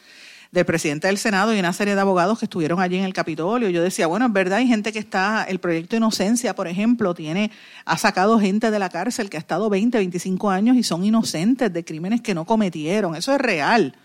[0.51, 3.69] del presidente del Senado y una serie de abogados que estuvieron allí en el Capitolio.
[3.69, 7.51] Yo decía, bueno, es verdad, hay gente que está, el proyecto Inocencia, por ejemplo, tiene,
[7.85, 11.71] ha sacado gente de la cárcel que ha estado 20, 25 años y son inocentes
[11.71, 13.15] de crímenes que no cometieron.
[13.15, 13.95] Eso es real.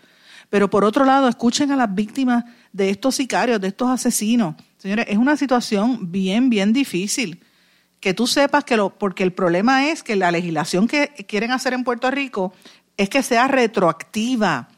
[0.49, 4.55] Pero por otro lado, escuchen a las víctimas de estos sicarios, de estos asesinos.
[4.77, 7.41] Señores, es una situación bien, bien difícil.
[7.99, 11.73] Que tú sepas que lo, porque el problema es que la legislación que quieren hacer
[11.73, 12.53] en Puerto Rico
[12.95, 14.69] es que sea retroactiva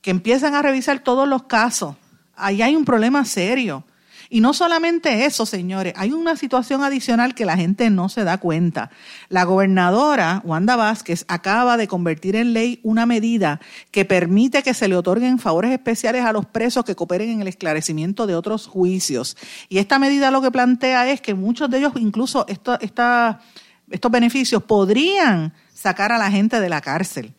[0.00, 1.96] que empiezan a revisar todos los casos.
[2.36, 3.84] Ahí hay un problema serio.
[4.30, 8.38] Y no solamente eso, señores, hay una situación adicional que la gente no se da
[8.38, 8.90] cuenta.
[9.28, 13.60] La gobernadora Wanda Vázquez acaba de convertir en ley una medida
[13.90, 17.48] que permite que se le otorguen favores especiales a los presos que cooperen en el
[17.48, 19.36] esclarecimiento de otros juicios.
[19.68, 25.52] Y esta medida lo que plantea es que muchos de ellos, incluso estos beneficios, podrían
[25.72, 27.34] sacar a la gente de la cárcel.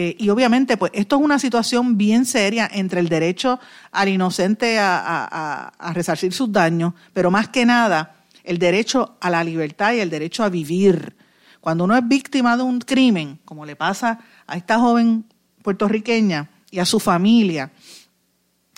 [0.00, 3.58] Eh, y obviamente, pues esto es una situación bien seria entre el derecho
[3.90, 9.94] al inocente a, resarcir sus daños, pero más que nada el derecho a la libertad
[9.94, 11.16] y el derecho a vivir.
[11.60, 15.24] Cuando uno es víctima de un crimen, como le pasa a esta joven
[15.64, 17.72] puertorriqueña y a su familia,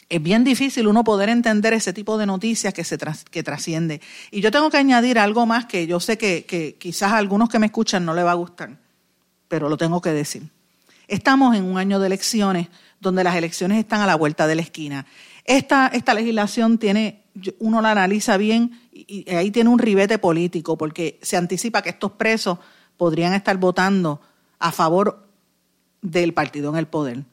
[0.08, 2.96] es bien difícil uno poder entender ese tipo de noticias que se
[3.30, 4.00] que trasciende.
[4.30, 7.50] Y yo tengo que añadir algo más que yo sé que, que quizás a algunos
[7.50, 8.78] que me escuchan no le va a gustar,
[9.48, 10.48] pero lo tengo que decir.
[11.10, 12.68] Estamos en un año de elecciones
[13.00, 15.06] donde las elecciones están a la vuelta de la esquina.
[15.44, 17.24] Esta, esta legislación tiene,
[17.58, 22.12] uno la analiza bien y, ahí tiene un ribete político porque se anticipa que estos
[22.12, 22.60] presos
[22.96, 24.20] podrían estar votando
[24.60, 25.26] a favor
[26.00, 27.24] del partido en el poder.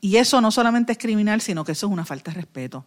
[0.00, 2.84] Y eso no solamente es criminal, sino que eso es una falta de respeto.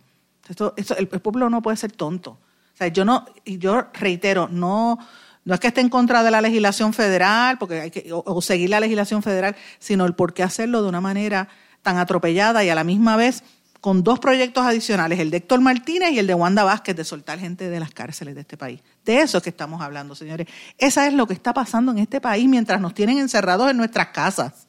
[0.49, 2.31] Esto, el, el, pueblo no puede ser tonto.
[2.31, 4.99] O sea, yo no, yo reitero, no,
[5.45, 8.71] no es que esté en contra de la legislación federal porque hay que, o, seguir
[8.71, 11.47] la legislación federal, sino el por qué hacerlo de una manera
[11.83, 13.43] tan atropellada y a la misma vez
[13.79, 17.37] con dos proyectos adicionales, el de Héctor Martínez y el de Wanda Vázquez, de soltar
[17.37, 18.81] gente de las cárceles de este país.
[19.05, 20.47] De eso es que estamos hablando, señores.
[20.79, 24.07] Esa es lo que está pasando en este país mientras nos tienen encerrados en nuestras
[24.07, 24.65] casas,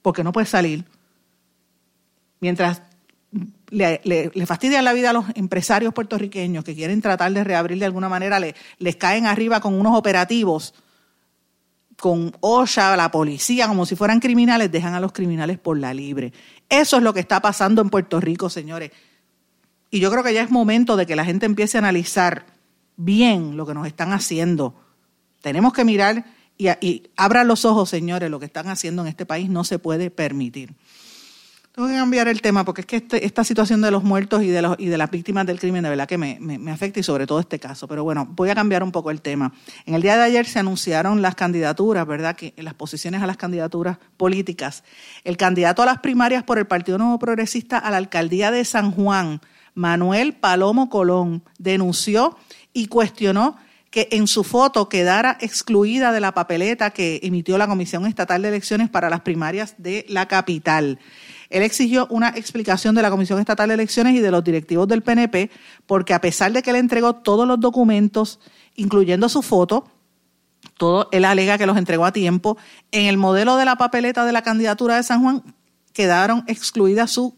[0.00, 0.84] porque no puedes salir.
[2.38, 2.82] Mientras
[3.72, 8.08] le, fastidian la vida a los empresarios puertorriqueños que quieren tratar de reabrir de alguna
[8.08, 10.74] manera, le, les caen arriba con unos operativos,
[11.98, 16.32] con OSHA, la policía, como si fueran criminales, dejan a los criminales por la libre.
[16.68, 18.90] Eso es lo que está pasando en Puerto Rico, señores.
[19.90, 22.46] Y yo creo que ya es momento de que la gente empiece a analizar
[22.96, 24.74] bien lo que nos están haciendo.
[25.40, 26.26] Tenemos que mirar
[26.58, 29.78] y, y abran los ojos, señores, lo que están haciendo en este país no se
[29.78, 30.74] puede permitir.
[31.74, 34.48] Tengo que cambiar el tema porque es que este, esta situación de los muertos y
[34.48, 37.02] de, los, y de las víctimas del crimen de verdad que me, me, afecta y
[37.02, 37.88] sobre todo este caso.
[37.88, 39.54] Pero bueno, voy a cambiar un poco el tema.
[39.86, 42.36] En el día de ayer se anunciaron las candidaturas, ¿verdad?
[42.36, 44.84] Que las posiciones a las candidaturas políticas.
[45.24, 48.90] El candidato a las primarias por el Partido Nuevo Progresista a la alcaldía de San
[48.90, 49.40] Juan,
[49.72, 52.36] Manuel Palomo Colón, denunció
[52.74, 53.56] y cuestionó
[53.90, 58.48] que en su foto quedara excluida de la papeleta que emitió la Comisión Estatal de
[58.48, 60.98] Elecciones para las primarias de la capital.
[61.52, 65.02] Él exigió una explicación de la Comisión Estatal de Elecciones y de los directivos del
[65.02, 65.50] PNP,
[65.86, 68.40] porque a pesar de que él entregó todos los documentos,
[68.74, 69.86] incluyendo su foto,
[70.78, 72.56] todo él alega que los entregó a tiempo,
[72.90, 75.42] en el modelo de la papeleta de la candidatura de San Juan
[75.92, 77.36] quedaron excluidas su,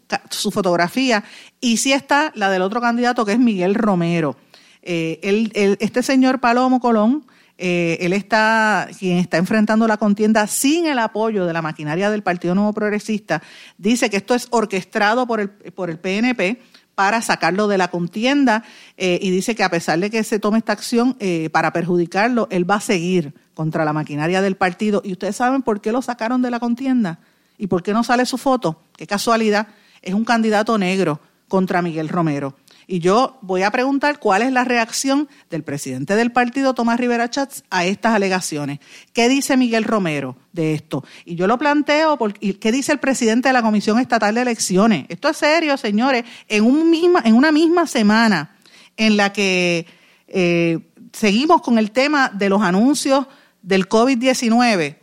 [0.51, 1.23] fotografía
[1.59, 4.37] y sí está la del otro candidato que es Miguel Romero.
[4.81, 7.25] Eh, este señor Palomo Colón,
[7.57, 12.23] eh, él está, quien está enfrentando la contienda sin el apoyo de la maquinaria del
[12.23, 13.41] Partido Nuevo Progresista,
[13.77, 16.61] dice que esto es orquestado por el, por el PNP
[16.95, 18.63] para sacarlo de la contienda
[18.97, 21.17] eh, y dice que a pesar de que se tome esta acción
[21.51, 25.01] para perjudicarlo, él va a seguir contra la maquinaria del partido.
[25.03, 27.19] ¿Y ustedes saben por qué lo sacaron de la contienda?
[27.57, 28.81] ¿Y por qué no sale su foto?
[28.95, 29.67] Qué casualidad,
[30.01, 32.55] es un candidato negro contra Miguel Romero.
[32.87, 37.29] Y yo voy a preguntar cuál es la reacción del presidente del partido, Tomás Rivera
[37.29, 38.79] Chats, a estas alegaciones.
[39.13, 41.03] ¿Qué dice Miguel Romero de esto?
[41.25, 45.05] Y yo lo planteo, porque, ¿qué dice el presidente de la Comisión Estatal de Elecciones?
[45.09, 46.25] Esto es serio, señores.
[46.47, 48.55] En, un misma, en una misma semana
[48.97, 49.87] en la que
[50.27, 50.79] eh,
[51.11, 53.25] seguimos con el tema de los anuncios
[53.61, 54.97] del COVID-19,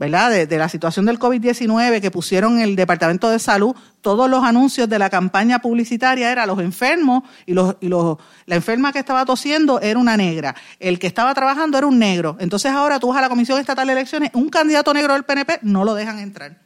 [0.00, 0.46] ¿verdad?
[0.46, 4.98] De, la situación del COVID-19 que pusieron el Departamento de Salud, todos los anuncios de
[4.98, 9.78] la campaña publicitaria eran los enfermos y, los, y los, la enferma que estaba tosiendo
[9.78, 12.38] era una negra, el que estaba trabajando era un negro.
[12.40, 15.58] Entonces ahora tú vas a la Comisión Estatal de Elecciones, un candidato negro del PNP
[15.62, 16.56] no lo dejan entrar.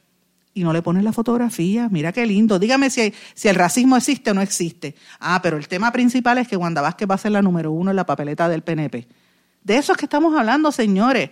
[0.57, 2.61] Y no le ponen la fotografía, mira qué lindo.
[2.61, 4.95] Dígame si, si el racismo existe o no existe.
[5.19, 7.91] Ah, pero el tema principal es que Wanda Vázquez va a ser la número uno
[7.91, 9.09] en la papeleta del PNP.
[9.65, 11.31] De eso es que estamos hablando, señores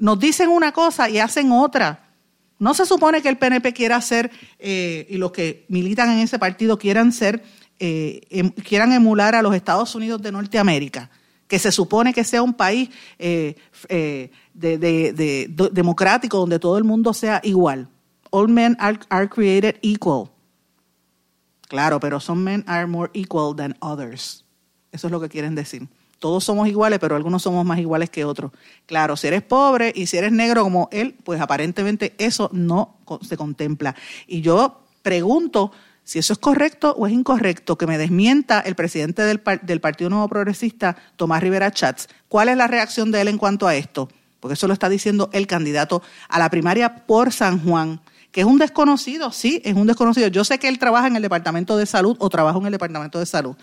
[0.00, 2.08] nos dicen una cosa y hacen otra.
[2.58, 6.38] No se supone que el PNP quiera ser, eh, y los que militan en ese
[6.38, 7.44] partido quieran ser,
[7.78, 11.10] eh, em, quieran emular a los Estados Unidos de Norteamérica,
[11.46, 13.56] que se supone que sea un país eh,
[15.72, 17.88] democrático donde todo el mundo sea igual.
[18.30, 20.30] All men are, are created equal.
[21.68, 24.44] Claro, pero some men are more equal than others.
[24.92, 25.88] Eso es lo que quieren decir
[26.20, 28.52] todos somos iguales, pero algunos somos más iguales que otros.
[28.86, 33.36] Claro, si eres pobre y si eres negro como él, pues aparentemente eso no se
[33.36, 33.96] contempla.
[34.28, 35.72] Y yo pregunto
[36.04, 40.10] si eso es correcto o es incorrecto, que me desmienta el presidente del, del Partido
[40.10, 42.08] Nuevo Progresista, Tomás Rivera Chats.
[42.28, 44.08] ¿Cuál es la reacción de él en cuanto a esto?
[44.40, 48.00] Porque eso lo está diciendo el candidato a la primaria por San Juan
[48.32, 50.28] que es un desconocido, sí, es un desconocido.
[50.28, 53.18] Yo sé que él trabaja en el Departamento de Salud o trabaja en el Departamento
[53.18, 53.56] de Salud,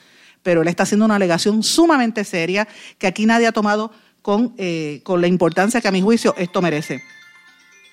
[0.47, 3.91] pero él está haciendo una alegación sumamente seria que aquí nadie ha tomado
[4.21, 7.03] con, eh, con la importancia que a mi juicio esto merece.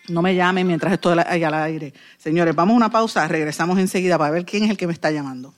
[0.07, 1.93] No me llamen mientras estoy ahí al aire.
[2.17, 5.11] Señores, vamos a una pausa, regresamos enseguida para ver quién es el que me está
[5.11, 5.53] llamando.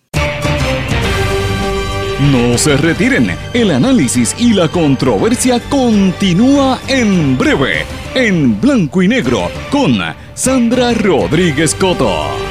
[2.32, 7.84] No se retiren, el análisis y la controversia continúa en breve,
[8.14, 9.98] en blanco y negro, con
[10.32, 12.45] Sandra Rodríguez Coto.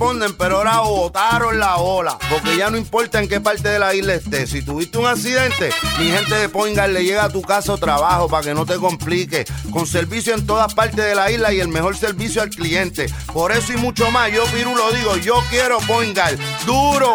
[0.00, 3.94] Responden, pero ahora botaron la ola, porque ya no importa en qué parte de la
[3.94, 4.48] isla estés.
[4.48, 8.26] Si tuviste un accidente, mi gente de Poingal le llega a tu casa o trabajo
[8.26, 9.44] para que no te complique.
[9.70, 13.06] Con servicio en todas partes de la isla y el mejor servicio al cliente.
[13.32, 16.38] Por eso y mucho más, yo Piru lo digo, yo quiero Poingal.
[16.64, 17.14] ¡Duro!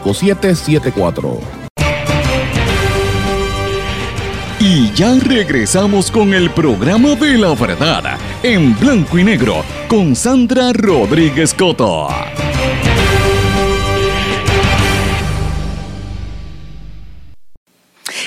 [0.03, 1.39] 5774.
[4.59, 10.71] Y ya regresamos con el programa de la verdad en blanco y negro con Sandra
[10.71, 12.07] Rodríguez Coto.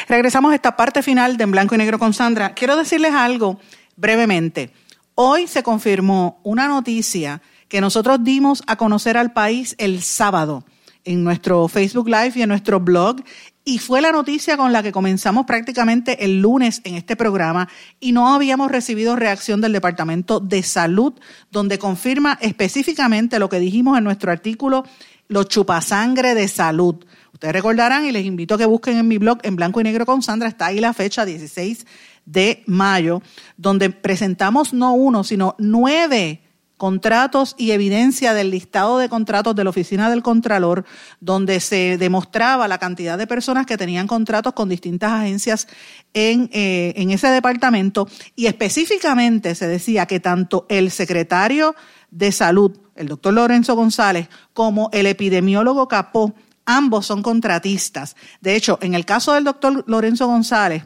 [0.09, 2.55] Regresamos a esta parte final de En Blanco y Negro con Sandra.
[2.55, 3.59] Quiero decirles algo
[3.97, 4.71] brevemente.
[5.15, 10.65] Hoy se confirmó una noticia que nosotros dimos a conocer al país el sábado
[11.05, 13.23] en nuestro Facebook Live y en nuestro blog.
[13.65, 18.13] Y fue la noticia con la que comenzamos prácticamente el lunes en este programa y
[18.13, 21.15] no habíamos recibido reacción del Departamento de Salud,
[21.51, 24.85] donde confirma específicamente lo que dijimos en nuestro artículo,
[25.29, 27.05] los chupasangre de salud.
[27.33, 30.05] Ustedes recordarán y les invito a que busquen en mi blog en blanco y negro
[30.05, 31.87] con Sandra, está ahí la fecha 16
[32.27, 33.23] de mayo,
[33.57, 36.44] donde presentamos no uno, sino nueve
[36.85, 40.85] contratos y evidencia del listado de contratos de la Oficina del Contralor,
[41.19, 45.67] donde se demostraba la cantidad de personas que tenían contratos con distintas agencias
[46.13, 48.07] en, eh, en ese departamento
[48.37, 51.75] y específicamente se decía que tanto el secretario
[52.11, 56.35] de Salud, el doctor Lorenzo González, como el epidemiólogo Capó,
[56.67, 58.15] ambos son contratistas.
[58.43, 60.85] De hecho, en el caso del doctor Lorenzo González,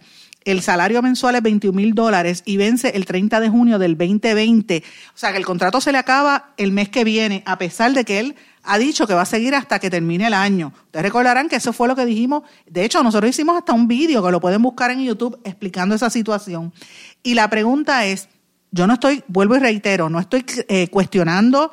[0.51, 4.82] el salario mensual es 21 mil dólares y vence el 30 de junio del 2020.
[5.14, 8.05] O sea que el contrato se le acaba el mes que viene, a pesar de
[8.05, 10.72] que él ha dicho que va a seguir hasta que termine el año.
[10.86, 12.44] Ustedes recordarán que eso fue lo que dijimos.
[12.66, 16.09] De hecho, nosotros hicimos hasta un vídeo que lo pueden buscar en YouTube explicando esa
[16.09, 16.72] situación.
[17.22, 18.30] Y la pregunta es,
[18.70, 21.72] yo no estoy, vuelvo y reitero, no estoy eh, cuestionando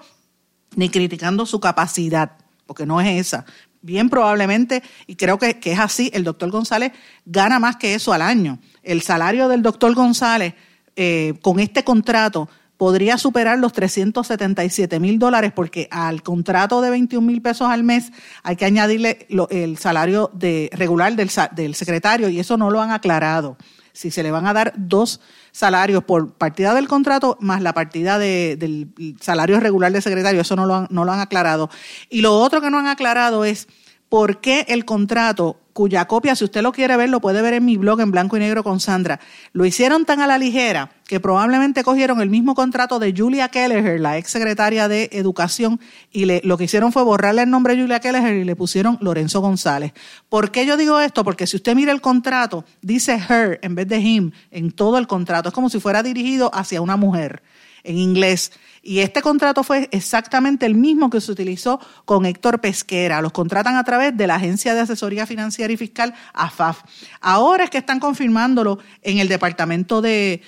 [0.75, 2.33] ni criticando su capacidad,
[2.65, 3.45] porque no es esa
[3.85, 6.91] bien probablemente, y creo que, es así, el doctor González
[7.25, 8.59] gana más que eso al año.
[8.81, 10.55] El salario del doctor González
[10.95, 17.25] eh, con este contrato podría superar los 377 mil dólares porque al contrato de 21
[17.25, 18.11] mil pesos al mes
[18.43, 22.91] hay que añadirle el salario de, regular del, del secretario y eso no lo han
[22.91, 23.57] aclarado.
[23.93, 25.21] Si se le van a dar dos
[25.55, 28.89] salarios por partida del contrato más la partida del
[29.21, 30.41] salario regular del secretario.
[30.41, 31.69] Eso no lo, han, no lo han aclarado.
[32.09, 33.69] Y lo otro que no han aclarado es
[34.15, 37.65] por qué el contrato, cuya copia, si usted lo quiere ver, lo puede ver en
[37.65, 39.19] mi blog en blanco y negro con Sandra,
[39.51, 43.99] lo hicieron tan a la ligera que probablemente cogieron el mismo contrato de Julia Kelleher,
[43.99, 45.81] la ex secretaria de Educación,
[46.13, 48.97] y le, lo que hicieron fue borrarle el nombre de Julia Kelleher y le pusieron
[49.01, 49.91] Lorenzo González.
[50.29, 51.25] ¿Por qué yo digo esto?
[51.25, 55.07] Porque si usted mira el contrato, dice her en vez de him en todo el
[55.07, 55.49] contrato.
[55.49, 57.43] Es como si fuera dirigido hacia una mujer
[57.85, 58.51] en inglés.
[58.81, 63.21] Y este contrato fue exactamente el mismo que se utilizó con Héctor Pesquera.
[63.21, 66.83] Los contratan a través de la Agencia de Asesoría Financiera y Fiscal, AFAF.
[67.19, 70.41] Ahora es que están confirmándolo en el Departamento de,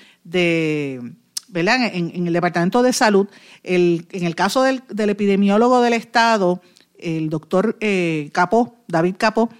[1.48, 1.90] ¿verdad?
[1.92, 3.26] En, el Departamento de Salud.
[3.64, 6.62] en el caso del, epidemiólogo del Estado,
[6.96, 9.50] el doctor eh, Capó, David Capó,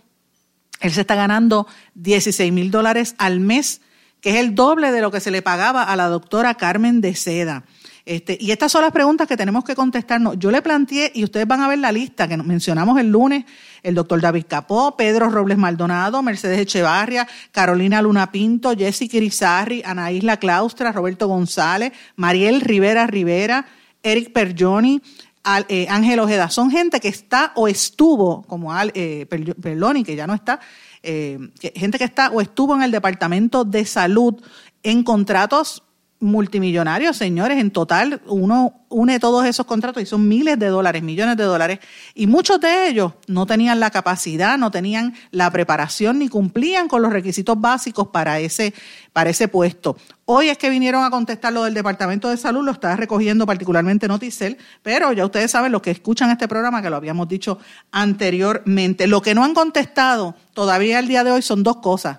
[0.81, 3.81] él se está ganando 16 mil dólares al mes,
[4.21, 7.15] que es el doble de lo que se le pagaba a la doctora Carmen de
[7.15, 7.65] Seda.
[8.09, 10.39] Este, y estas son las preguntas que tenemos que contestarnos.
[10.39, 13.45] Yo le planteé, y ustedes van a ver la lista que mencionamos el lunes,
[13.83, 20.11] el doctor David Capó, Pedro Robles Maldonado, Mercedes Echevarria, Carolina Luna Pinto, Jessica Irizarri, Ana
[20.11, 23.67] Isla Claustra, Roberto González, Mariel Rivera Rivera,
[24.03, 25.03] Eric Perjoni,
[25.69, 26.49] eh, Ángel Ojeda.
[26.49, 30.61] Son gente que está o estuvo, como Al, eh, Perloni, que ya no está,
[31.11, 31.39] eh,
[31.75, 34.35] gente que está o estuvo en el Departamento de Salud
[34.83, 35.83] en contratos
[36.21, 37.59] multimillonarios, señores.
[37.59, 41.79] En total, uno une todos esos contratos y son miles de dólares, millones de dólares.
[42.15, 47.03] Y muchos de ellos no tenían la capacidad, no tenían la preparación ni cumplían con
[47.03, 48.75] los requisitos básicos para ese,
[49.13, 49.97] para ese puesto.
[50.25, 54.09] Hoy es que vinieron a contestar lo del Departamento de Salud, lo está recogiendo particularmente
[54.09, 57.59] Noticel, pero ya ustedes saben, los que escuchan este programa, que lo habíamos dicho
[57.93, 62.19] anteriormente, lo que no han contestado todavía el día de hoy son dos cosas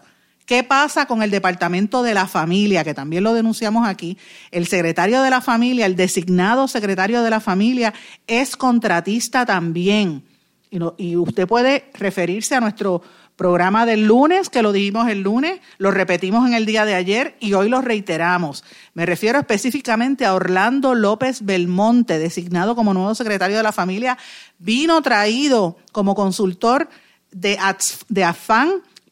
[0.50, 2.84] ¿Qué pasa con el Departamento de la Familia?
[2.84, 4.18] Que también lo denunciamos aquí.
[4.50, 7.94] El secretario de la familia, el designado secretario de la familia,
[8.26, 10.24] es contratista también.
[10.72, 13.04] Y, usted puede referirse a nuestro
[13.36, 17.36] programa del lunes, que lo dijimos el lunes, lo repetimos en el día de ayer
[17.40, 18.64] y hoy lo reiteramos.
[18.96, 24.18] Me refiero específicamente a Orlando López Belmonte, designado como nuevo secretario de la familia,
[24.58, 26.90] vino traído como consultor
[27.32, 27.60] de,
[28.08, 28.24] de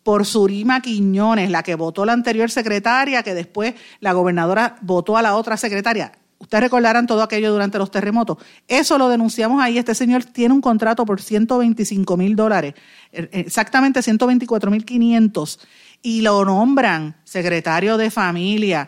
[0.08, 5.22] por Surima Quiñones, la que votó la anterior secretaria, que después la gobernadora votó a
[5.22, 6.14] la otra secretaria.
[6.40, 8.38] Ustedes recordarán todo aquello durante los terremotos.
[8.70, 9.78] Eso lo denunciamos ahí.
[9.78, 12.76] Este señor tiene un contrato por 125 mil dólares,
[13.12, 15.60] er, exactamente 124 mil 500,
[16.02, 18.88] y lo nombran secretario de familia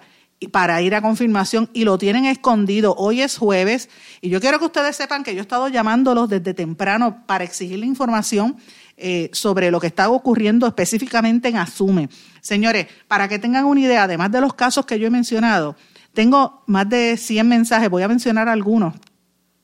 [0.54, 2.96] para ir a confirmación y lo tienen escondido.
[2.98, 3.90] Hoy es jueves
[4.22, 7.80] y yo quiero que ustedes sepan que yo he estado llamándolos desde temprano para exigir
[7.80, 8.56] la información
[9.02, 12.10] eh, sobre lo que está ocurriendo específicamente en Asume.
[12.42, 15.76] Señores, para que tengan una idea, además de los casos que yo he mencionado,
[16.14, 18.94] tengo más de 100 mensajes, voy a mencionar algunos.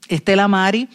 [0.08, 0.88] Estela Mari,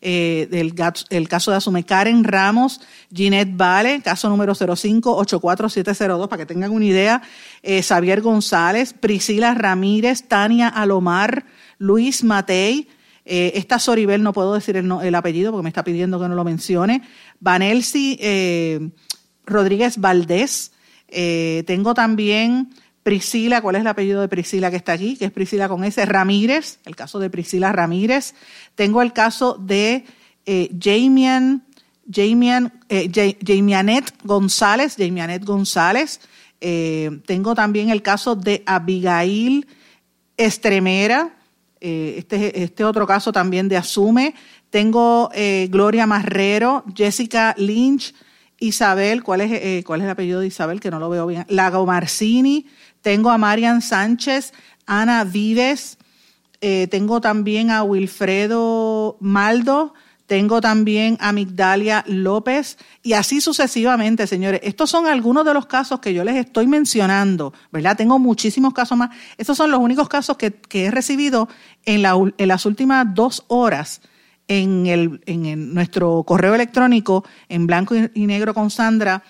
[0.00, 0.74] eh, del
[1.10, 2.80] el caso de Asume, Karen Ramos,
[3.12, 7.22] Ginette Vale, caso número 05-84702, para que tengan una idea,
[7.62, 11.46] eh, Xavier González, Priscila Ramírez, Tania Alomar,
[11.78, 12.88] Luis Matei,
[13.30, 16.44] eh, esta Soribel, no puedo decir el, apellido porque me está pidiendo que no lo
[16.44, 17.02] mencione.
[17.40, 18.88] Vanelsi eh,
[19.44, 20.72] Rodríguez Valdés.
[21.08, 22.70] Eh, tengo también
[23.02, 25.18] Priscila, ¿cuál es el apellido de Priscila que está aquí?
[25.18, 26.02] Que es Priscila con S.
[26.06, 28.34] Ramírez, el caso de Priscila Ramírez.
[28.74, 30.06] Tengo el caso de
[30.46, 31.66] Jamian,
[32.10, 32.80] Jamian,
[33.46, 36.20] Jamianet González, Jamianet González.
[36.58, 39.66] tengo también el caso de Abigail
[40.38, 41.37] Estremera,
[41.80, 44.34] eh, este, este otro caso también de Asume.
[44.70, 48.14] Tengo eh, Gloria Marrero, Jessica Lynch,
[48.60, 50.80] Isabel, ¿cuál es, eh, ¿cuál es el apellido de Isabel?
[50.80, 51.46] Que no lo veo bien.
[51.48, 52.66] Lago Marcini.
[53.00, 54.52] Tengo a Marian Sánchez,
[54.86, 55.98] Ana Vives.
[56.60, 59.94] tengo también a Wilfredo Maldo.
[60.28, 64.60] Tengo también a Migdalia López y así sucesivamente, señores.
[64.62, 67.96] Estos son algunos de los casos que yo les estoy mencionando, ¿verdad?
[67.96, 69.08] Tengo muchísimos casos más.
[69.38, 71.48] Estos son los únicos casos que, he recibido
[71.86, 74.02] en, las últimas dos horas
[74.48, 74.86] en,
[75.24, 79.24] en nuestro correo electrónico en blanco y negro con Sandra,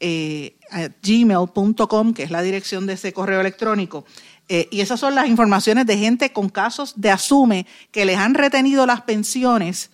[0.00, 0.56] eh,
[1.00, 4.04] gmail.com, que es la dirección de ese correo electrónico.
[4.48, 8.34] Eh, y esas son las informaciones de gente con casos de asume que les han
[8.34, 9.92] retenido las pensiones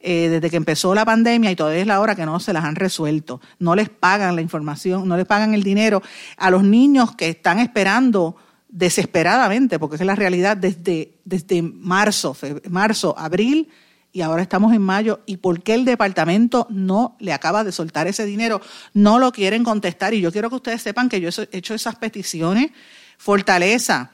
[0.00, 2.64] eh, desde que empezó la pandemia y todavía es la hora que no se las
[2.64, 3.40] han resuelto.
[3.58, 6.02] No les pagan la información, no les pagan el dinero
[6.38, 8.36] a los niños que están esperando
[8.70, 12.34] desesperadamente, porque es la realidad desde, desde marzo,
[12.70, 13.68] marzo, abril
[14.12, 15.20] y ahora estamos en mayo.
[15.26, 18.60] ¿Y por qué el departamento no le acaba de soltar ese dinero?
[18.94, 21.96] No lo quieren contestar y yo quiero que ustedes sepan que yo he hecho esas
[21.96, 22.70] peticiones.
[23.18, 24.12] Fortaleza,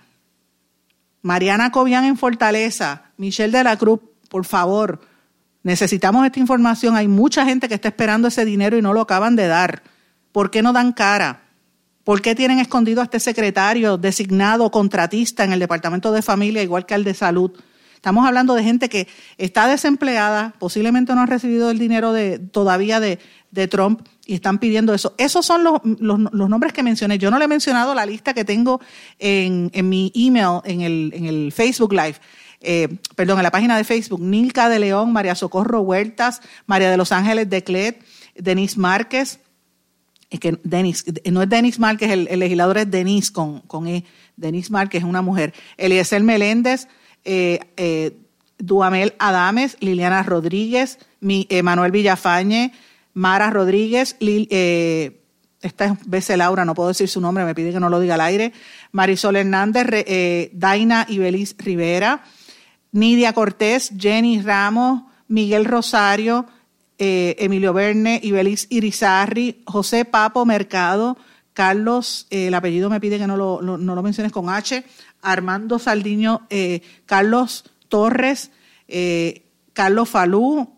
[1.22, 5.00] Mariana Cobian en Fortaleza, Michelle de la Cruz, por favor,
[5.66, 6.94] Necesitamos esta información.
[6.94, 9.82] Hay mucha gente que está esperando ese dinero y no lo acaban de dar.
[10.30, 11.42] ¿Por qué no dan cara?
[12.04, 16.86] ¿Por qué tienen escondido a este secretario designado contratista en el Departamento de Familia, igual
[16.86, 17.50] que al de Salud?
[17.96, 19.08] Estamos hablando de gente que
[19.38, 23.18] está desempleada, posiblemente no ha recibido el dinero de, todavía de,
[23.68, 25.16] Trump y están pidiendo eso.
[25.18, 27.18] Esos son los, nombres que mencioné.
[27.18, 28.80] Yo no le he mencionado la lista que tengo
[29.18, 32.18] en, mi email, en el, en el Facebook Live.
[32.68, 36.96] Eh, perdón, en la página de Facebook, Nilka de León, María Socorro Huertas, María de
[36.96, 38.04] los Ángeles de Clet,
[38.34, 39.38] Denis Márquez,
[41.30, 44.04] no es Denis Márquez, el, legislador es Denis con, con E,
[44.36, 46.88] Denis Márquez es una mujer, Eliezer Meléndez,
[47.24, 48.16] eh, eh,
[48.58, 52.72] Duamel Adames, Liliana Rodríguez, Manuel Villafañe,
[53.14, 57.90] Mara Rodríguez, esta es veces Laura, no puedo decir su nombre, me pide que no
[57.90, 58.52] lo diga al aire,
[58.90, 62.24] Marisol Hernández, Daina Ibeliz Rivera,
[62.96, 66.46] Nidia Cortés, Jenny Ramos, Miguel Rosario,
[66.96, 71.18] eh, Emilio Verne, Ibeliz Irizarri, José Papo Mercado,
[71.52, 74.82] Carlos, eh, el apellido me pide que no lo, menciones con H,
[75.20, 78.50] Armando Saldiño, eh, Carlos Torres,
[79.74, 80.72] Carlos Falú,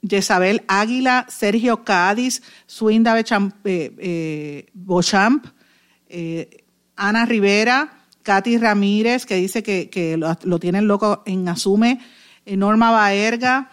[0.00, 3.14] Jezabel Águila, Sergio Cádiz, Suinda
[4.72, 5.46] Bochamp,
[6.96, 7.97] Ana Rivera,
[8.28, 11.98] Katy Ramírez, que dice que, lo, tienen loco en Asume,
[12.44, 13.70] eh, Norma Baerga,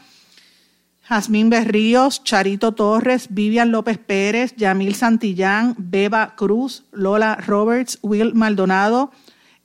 [1.01, 9.12] Jazmín Berríos, Charito Torres, Vivian López Pérez, Yamil Santillán, Beba Cruz, Lola Roberts, Will Maldonado,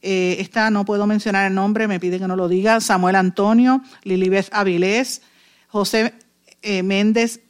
[0.02, 3.82] eh, esta no puedo mencionar el nombre, me pide que no lo diga, Samuel Antonio,
[4.02, 5.22] Lilibeth Avilés,
[5.68, 6.14] José
[6.62, 7.42] eh, Méndez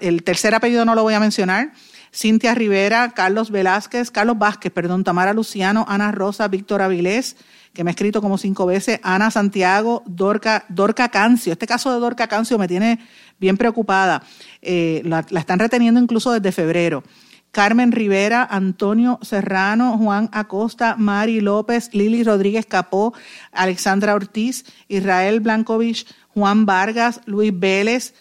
[0.00, 1.72] el tercer apellido no lo voy a mencionar,
[2.12, 7.36] Cintia Rivera, Carlos Velázquez, Carlos Vázquez, perdón, Tamara Luciano, Ana Rosa, Víctor Avilés,
[7.72, 11.52] que me ha escrito como cinco veces, Ana Santiago, Dorca, Dorca Cancio.
[11.52, 12.98] Este caso de Dorca Cancio me tiene
[13.38, 14.22] bien preocupada.
[14.60, 17.04] Eh, la, están reteniendo incluso desde febrero.
[17.52, 23.12] Carmen Rivera, Antonio Serrano, Juan Acosta, Mari López, Lili Rodríguez Capó,
[23.52, 28.14] Alexandra Ortiz, Israel Blankovich, Juan Vargas, Luis Vélez,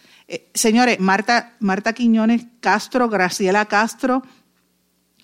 [0.53, 4.23] señores, Marta, Marta Quiñones Castro, Graciela Castro,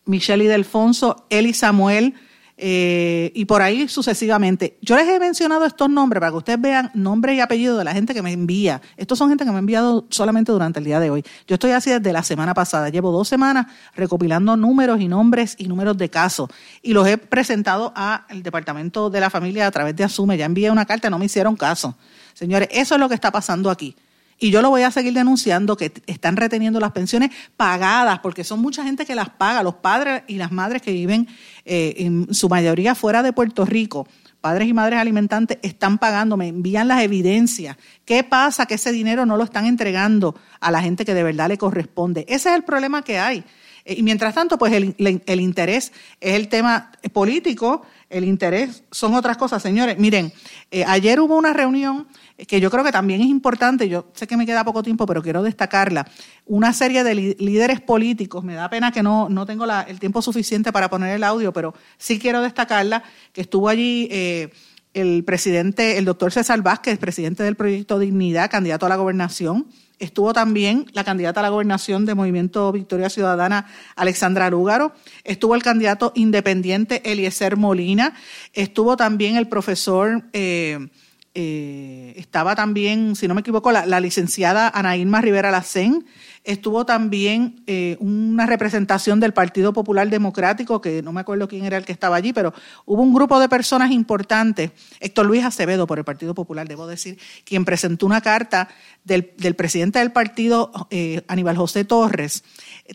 [0.06, 2.16] Michelle Delfonso, Eli Samuel,
[2.58, 4.78] eh, y por ahí sucesivamente.
[4.82, 7.91] Yo les he mencionado estos nombres para que ustedes vean nombres y apellidos de la
[7.91, 8.82] gente que me envía.
[8.95, 11.24] Estos son gente que me ha enviado solamente durante el día de hoy.
[11.47, 12.88] Yo estoy así desde la semana pasada.
[12.89, 16.49] Llevo dos semanas recopilando números y nombres y números de casos.
[16.82, 20.38] Y los he presentado al Departamento de la Familia a través de Asume.
[20.38, 21.97] Ya envié una carta, no me hicieron caso.
[22.34, 23.95] Señores, eso es lo que está pasando aquí.
[24.38, 28.59] Y yo lo voy a seguir denunciando que están reteniendo las pensiones pagadas, porque son
[28.59, 31.27] mucha gente que las paga, los padres y las madres que viven
[31.63, 34.07] eh, en su mayoría fuera de Puerto Rico,
[34.41, 37.77] padres y madres alimentantes, están pagando, me envían las evidencias.
[38.03, 38.65] ¿Qué pasa?
[38.65, 42.25] Que ese dinero no lo están entregando a la gente que de verdad le corresponde.
[42.27, 43.43] Ese es el problema que hay.
[43.86, 49.14] Eh, y mientras tanto, pues el, el interés es el tema político, el interés son
[49.14, 49.62] otras cosas.
[49.62, 50.32] Señores, miren,
[50.72, 52.08] eh, ayer hubo una reunión
[52.47, 55.22] que yo creo que también es importante, yo sé que me queda poco tiempo, pero
[55.22, 56.08] quiero destacarla,
[56.45, 60.74] una serie de líderes políticos, me da pena que no, no tengo el tiempo suficiente
[60.74, 64.51] para poner el audio, pero sí quiero destacarla, que estuvo allí eh,
[64.93, 69.68] el presidente, el doctor César Vázquez, presidente del proyecto Dignidad, candidato a la gobernación.
[70.00, 74.93] Estuvo también la candidata a la gobernación de Movimiento Victoria Ciudadana, Alexandra Lúgaro.
[75.24, 78.14] Estuvo el candidato independiente Eliezer Molina.
[78.54, 80.89] Estuvo también el profesor, eh,
[81.34, 86.06] eh, estaba también, si no me equivoco, la, la licenciada Ana Rivera Lacén
[86.46, 91.78] Estuvo también eh, una representación del Partido Popular Democrático, que no me acuerdo quién era
[91.78, 92.54] el que estaba allí, pero
[92.86, 94.70] hubo un grupo de personas importantes.
[95.00, 98.70] Héctor Luis Acevedo, por el Partido Popular, debo decir, quien presentó una carta
[99.04, 99.26] del,
[99.56, 102.43] presidente del partido, eh, Aníbal José Torres,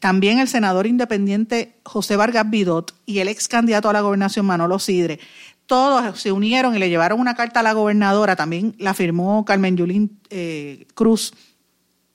[0.01, 4.79] también el senador independiente José Vargas Bidot y el ex candidato a la gobernación Manolo
[4.79, 5.19] Sidre.
[5.67, 9.77] Todos se unieron y le llevaron una carta a la gobernadora, también la firmó Carmen
[9.77, 11.33] Yulín eh, Cruz,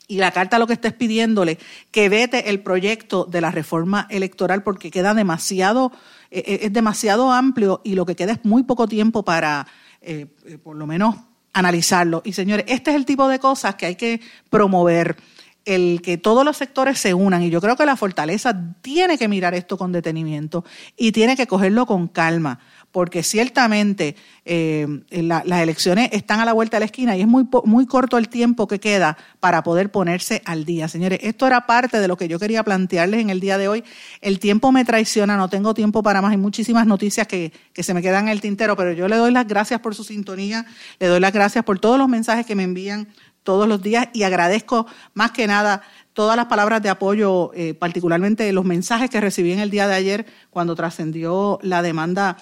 [0.08, 1.58] y la carta lo que está es pidiéndole
[1.92, 5.92] que vete el proyecto de la reforma electoral porque queda demasiado,
[6.32, 9.68] eh, eh, es demasiado amplio y lo que queda es muy poco tiempo para,
[10.02, 10.28] eh,
[10.64, 11.16] por lo menos,
[11.54, 12.22] analizarlo.
[12.26, 15.18] Y señores, este es el tipo de cosas que hay que promover
[15.64, 19.28] el que todos los sectores se unan y yo creo que la fortaleza tiene que
[19.28, 20.64] mirar esto con detenimiento
[20.96, 22.60] y tiene que cogerlo con calma
[22.96, 24.16] porque ciertamente
[24.46, 28.18] eh, las elecciones están a la vuelta de la esquina y es muy, muy corto
[28.18, 30.88] el tiempo que queda para poder ponerse al día.
[30.88, 33.84] Señores, esto era parte de lo que yo quería plantearles en el día de hoy.
[34.22, 36.32] El tiempo me traiciona, no tengo tiempo para más.
[36.32, 39.32] Hay muchísimas noticias que, que se me quedan en el tintero, pero yo le doy
[39.32, 40.66] las gracias por su sintonía,
[40.98, 43.10] le doy las gracias por todos los mensajes que me envían
[43.44, 45.82] todos los días y agradezco más que nada
[46.16, 49.96] todas las palabras de apoyo, eh, particularmente los mensajes que recibí en el día de
[49.96, 52.38] ayer cuando trascendió la demanda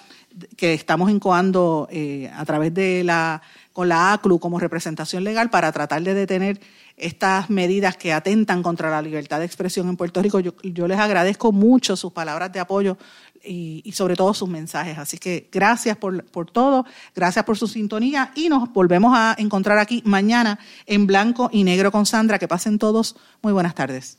[0.56, 3.42] que estamos incoando eh, a través de la
[3.74, 6.60] con la ACLU como representación legal para tratar de detener
[6.96, 10.38] estas medidas que atentan contra la libertad de expresión en Puerto Rico.
[10.38, 12.96] Yo, les agradezco mucho sus palabras de apoyo
[13.42, 14.96] y, sobre todo sus mensajes.
[14.96, 19.78] Así que gracias por, por todo, gracias por su sintonía y nos volvemos a encontrar
[19.78, 22.38] aquí mañana en blanco y negro con Sandra.
[22.38, 24.18] Que pasen todos muy buenas tardes.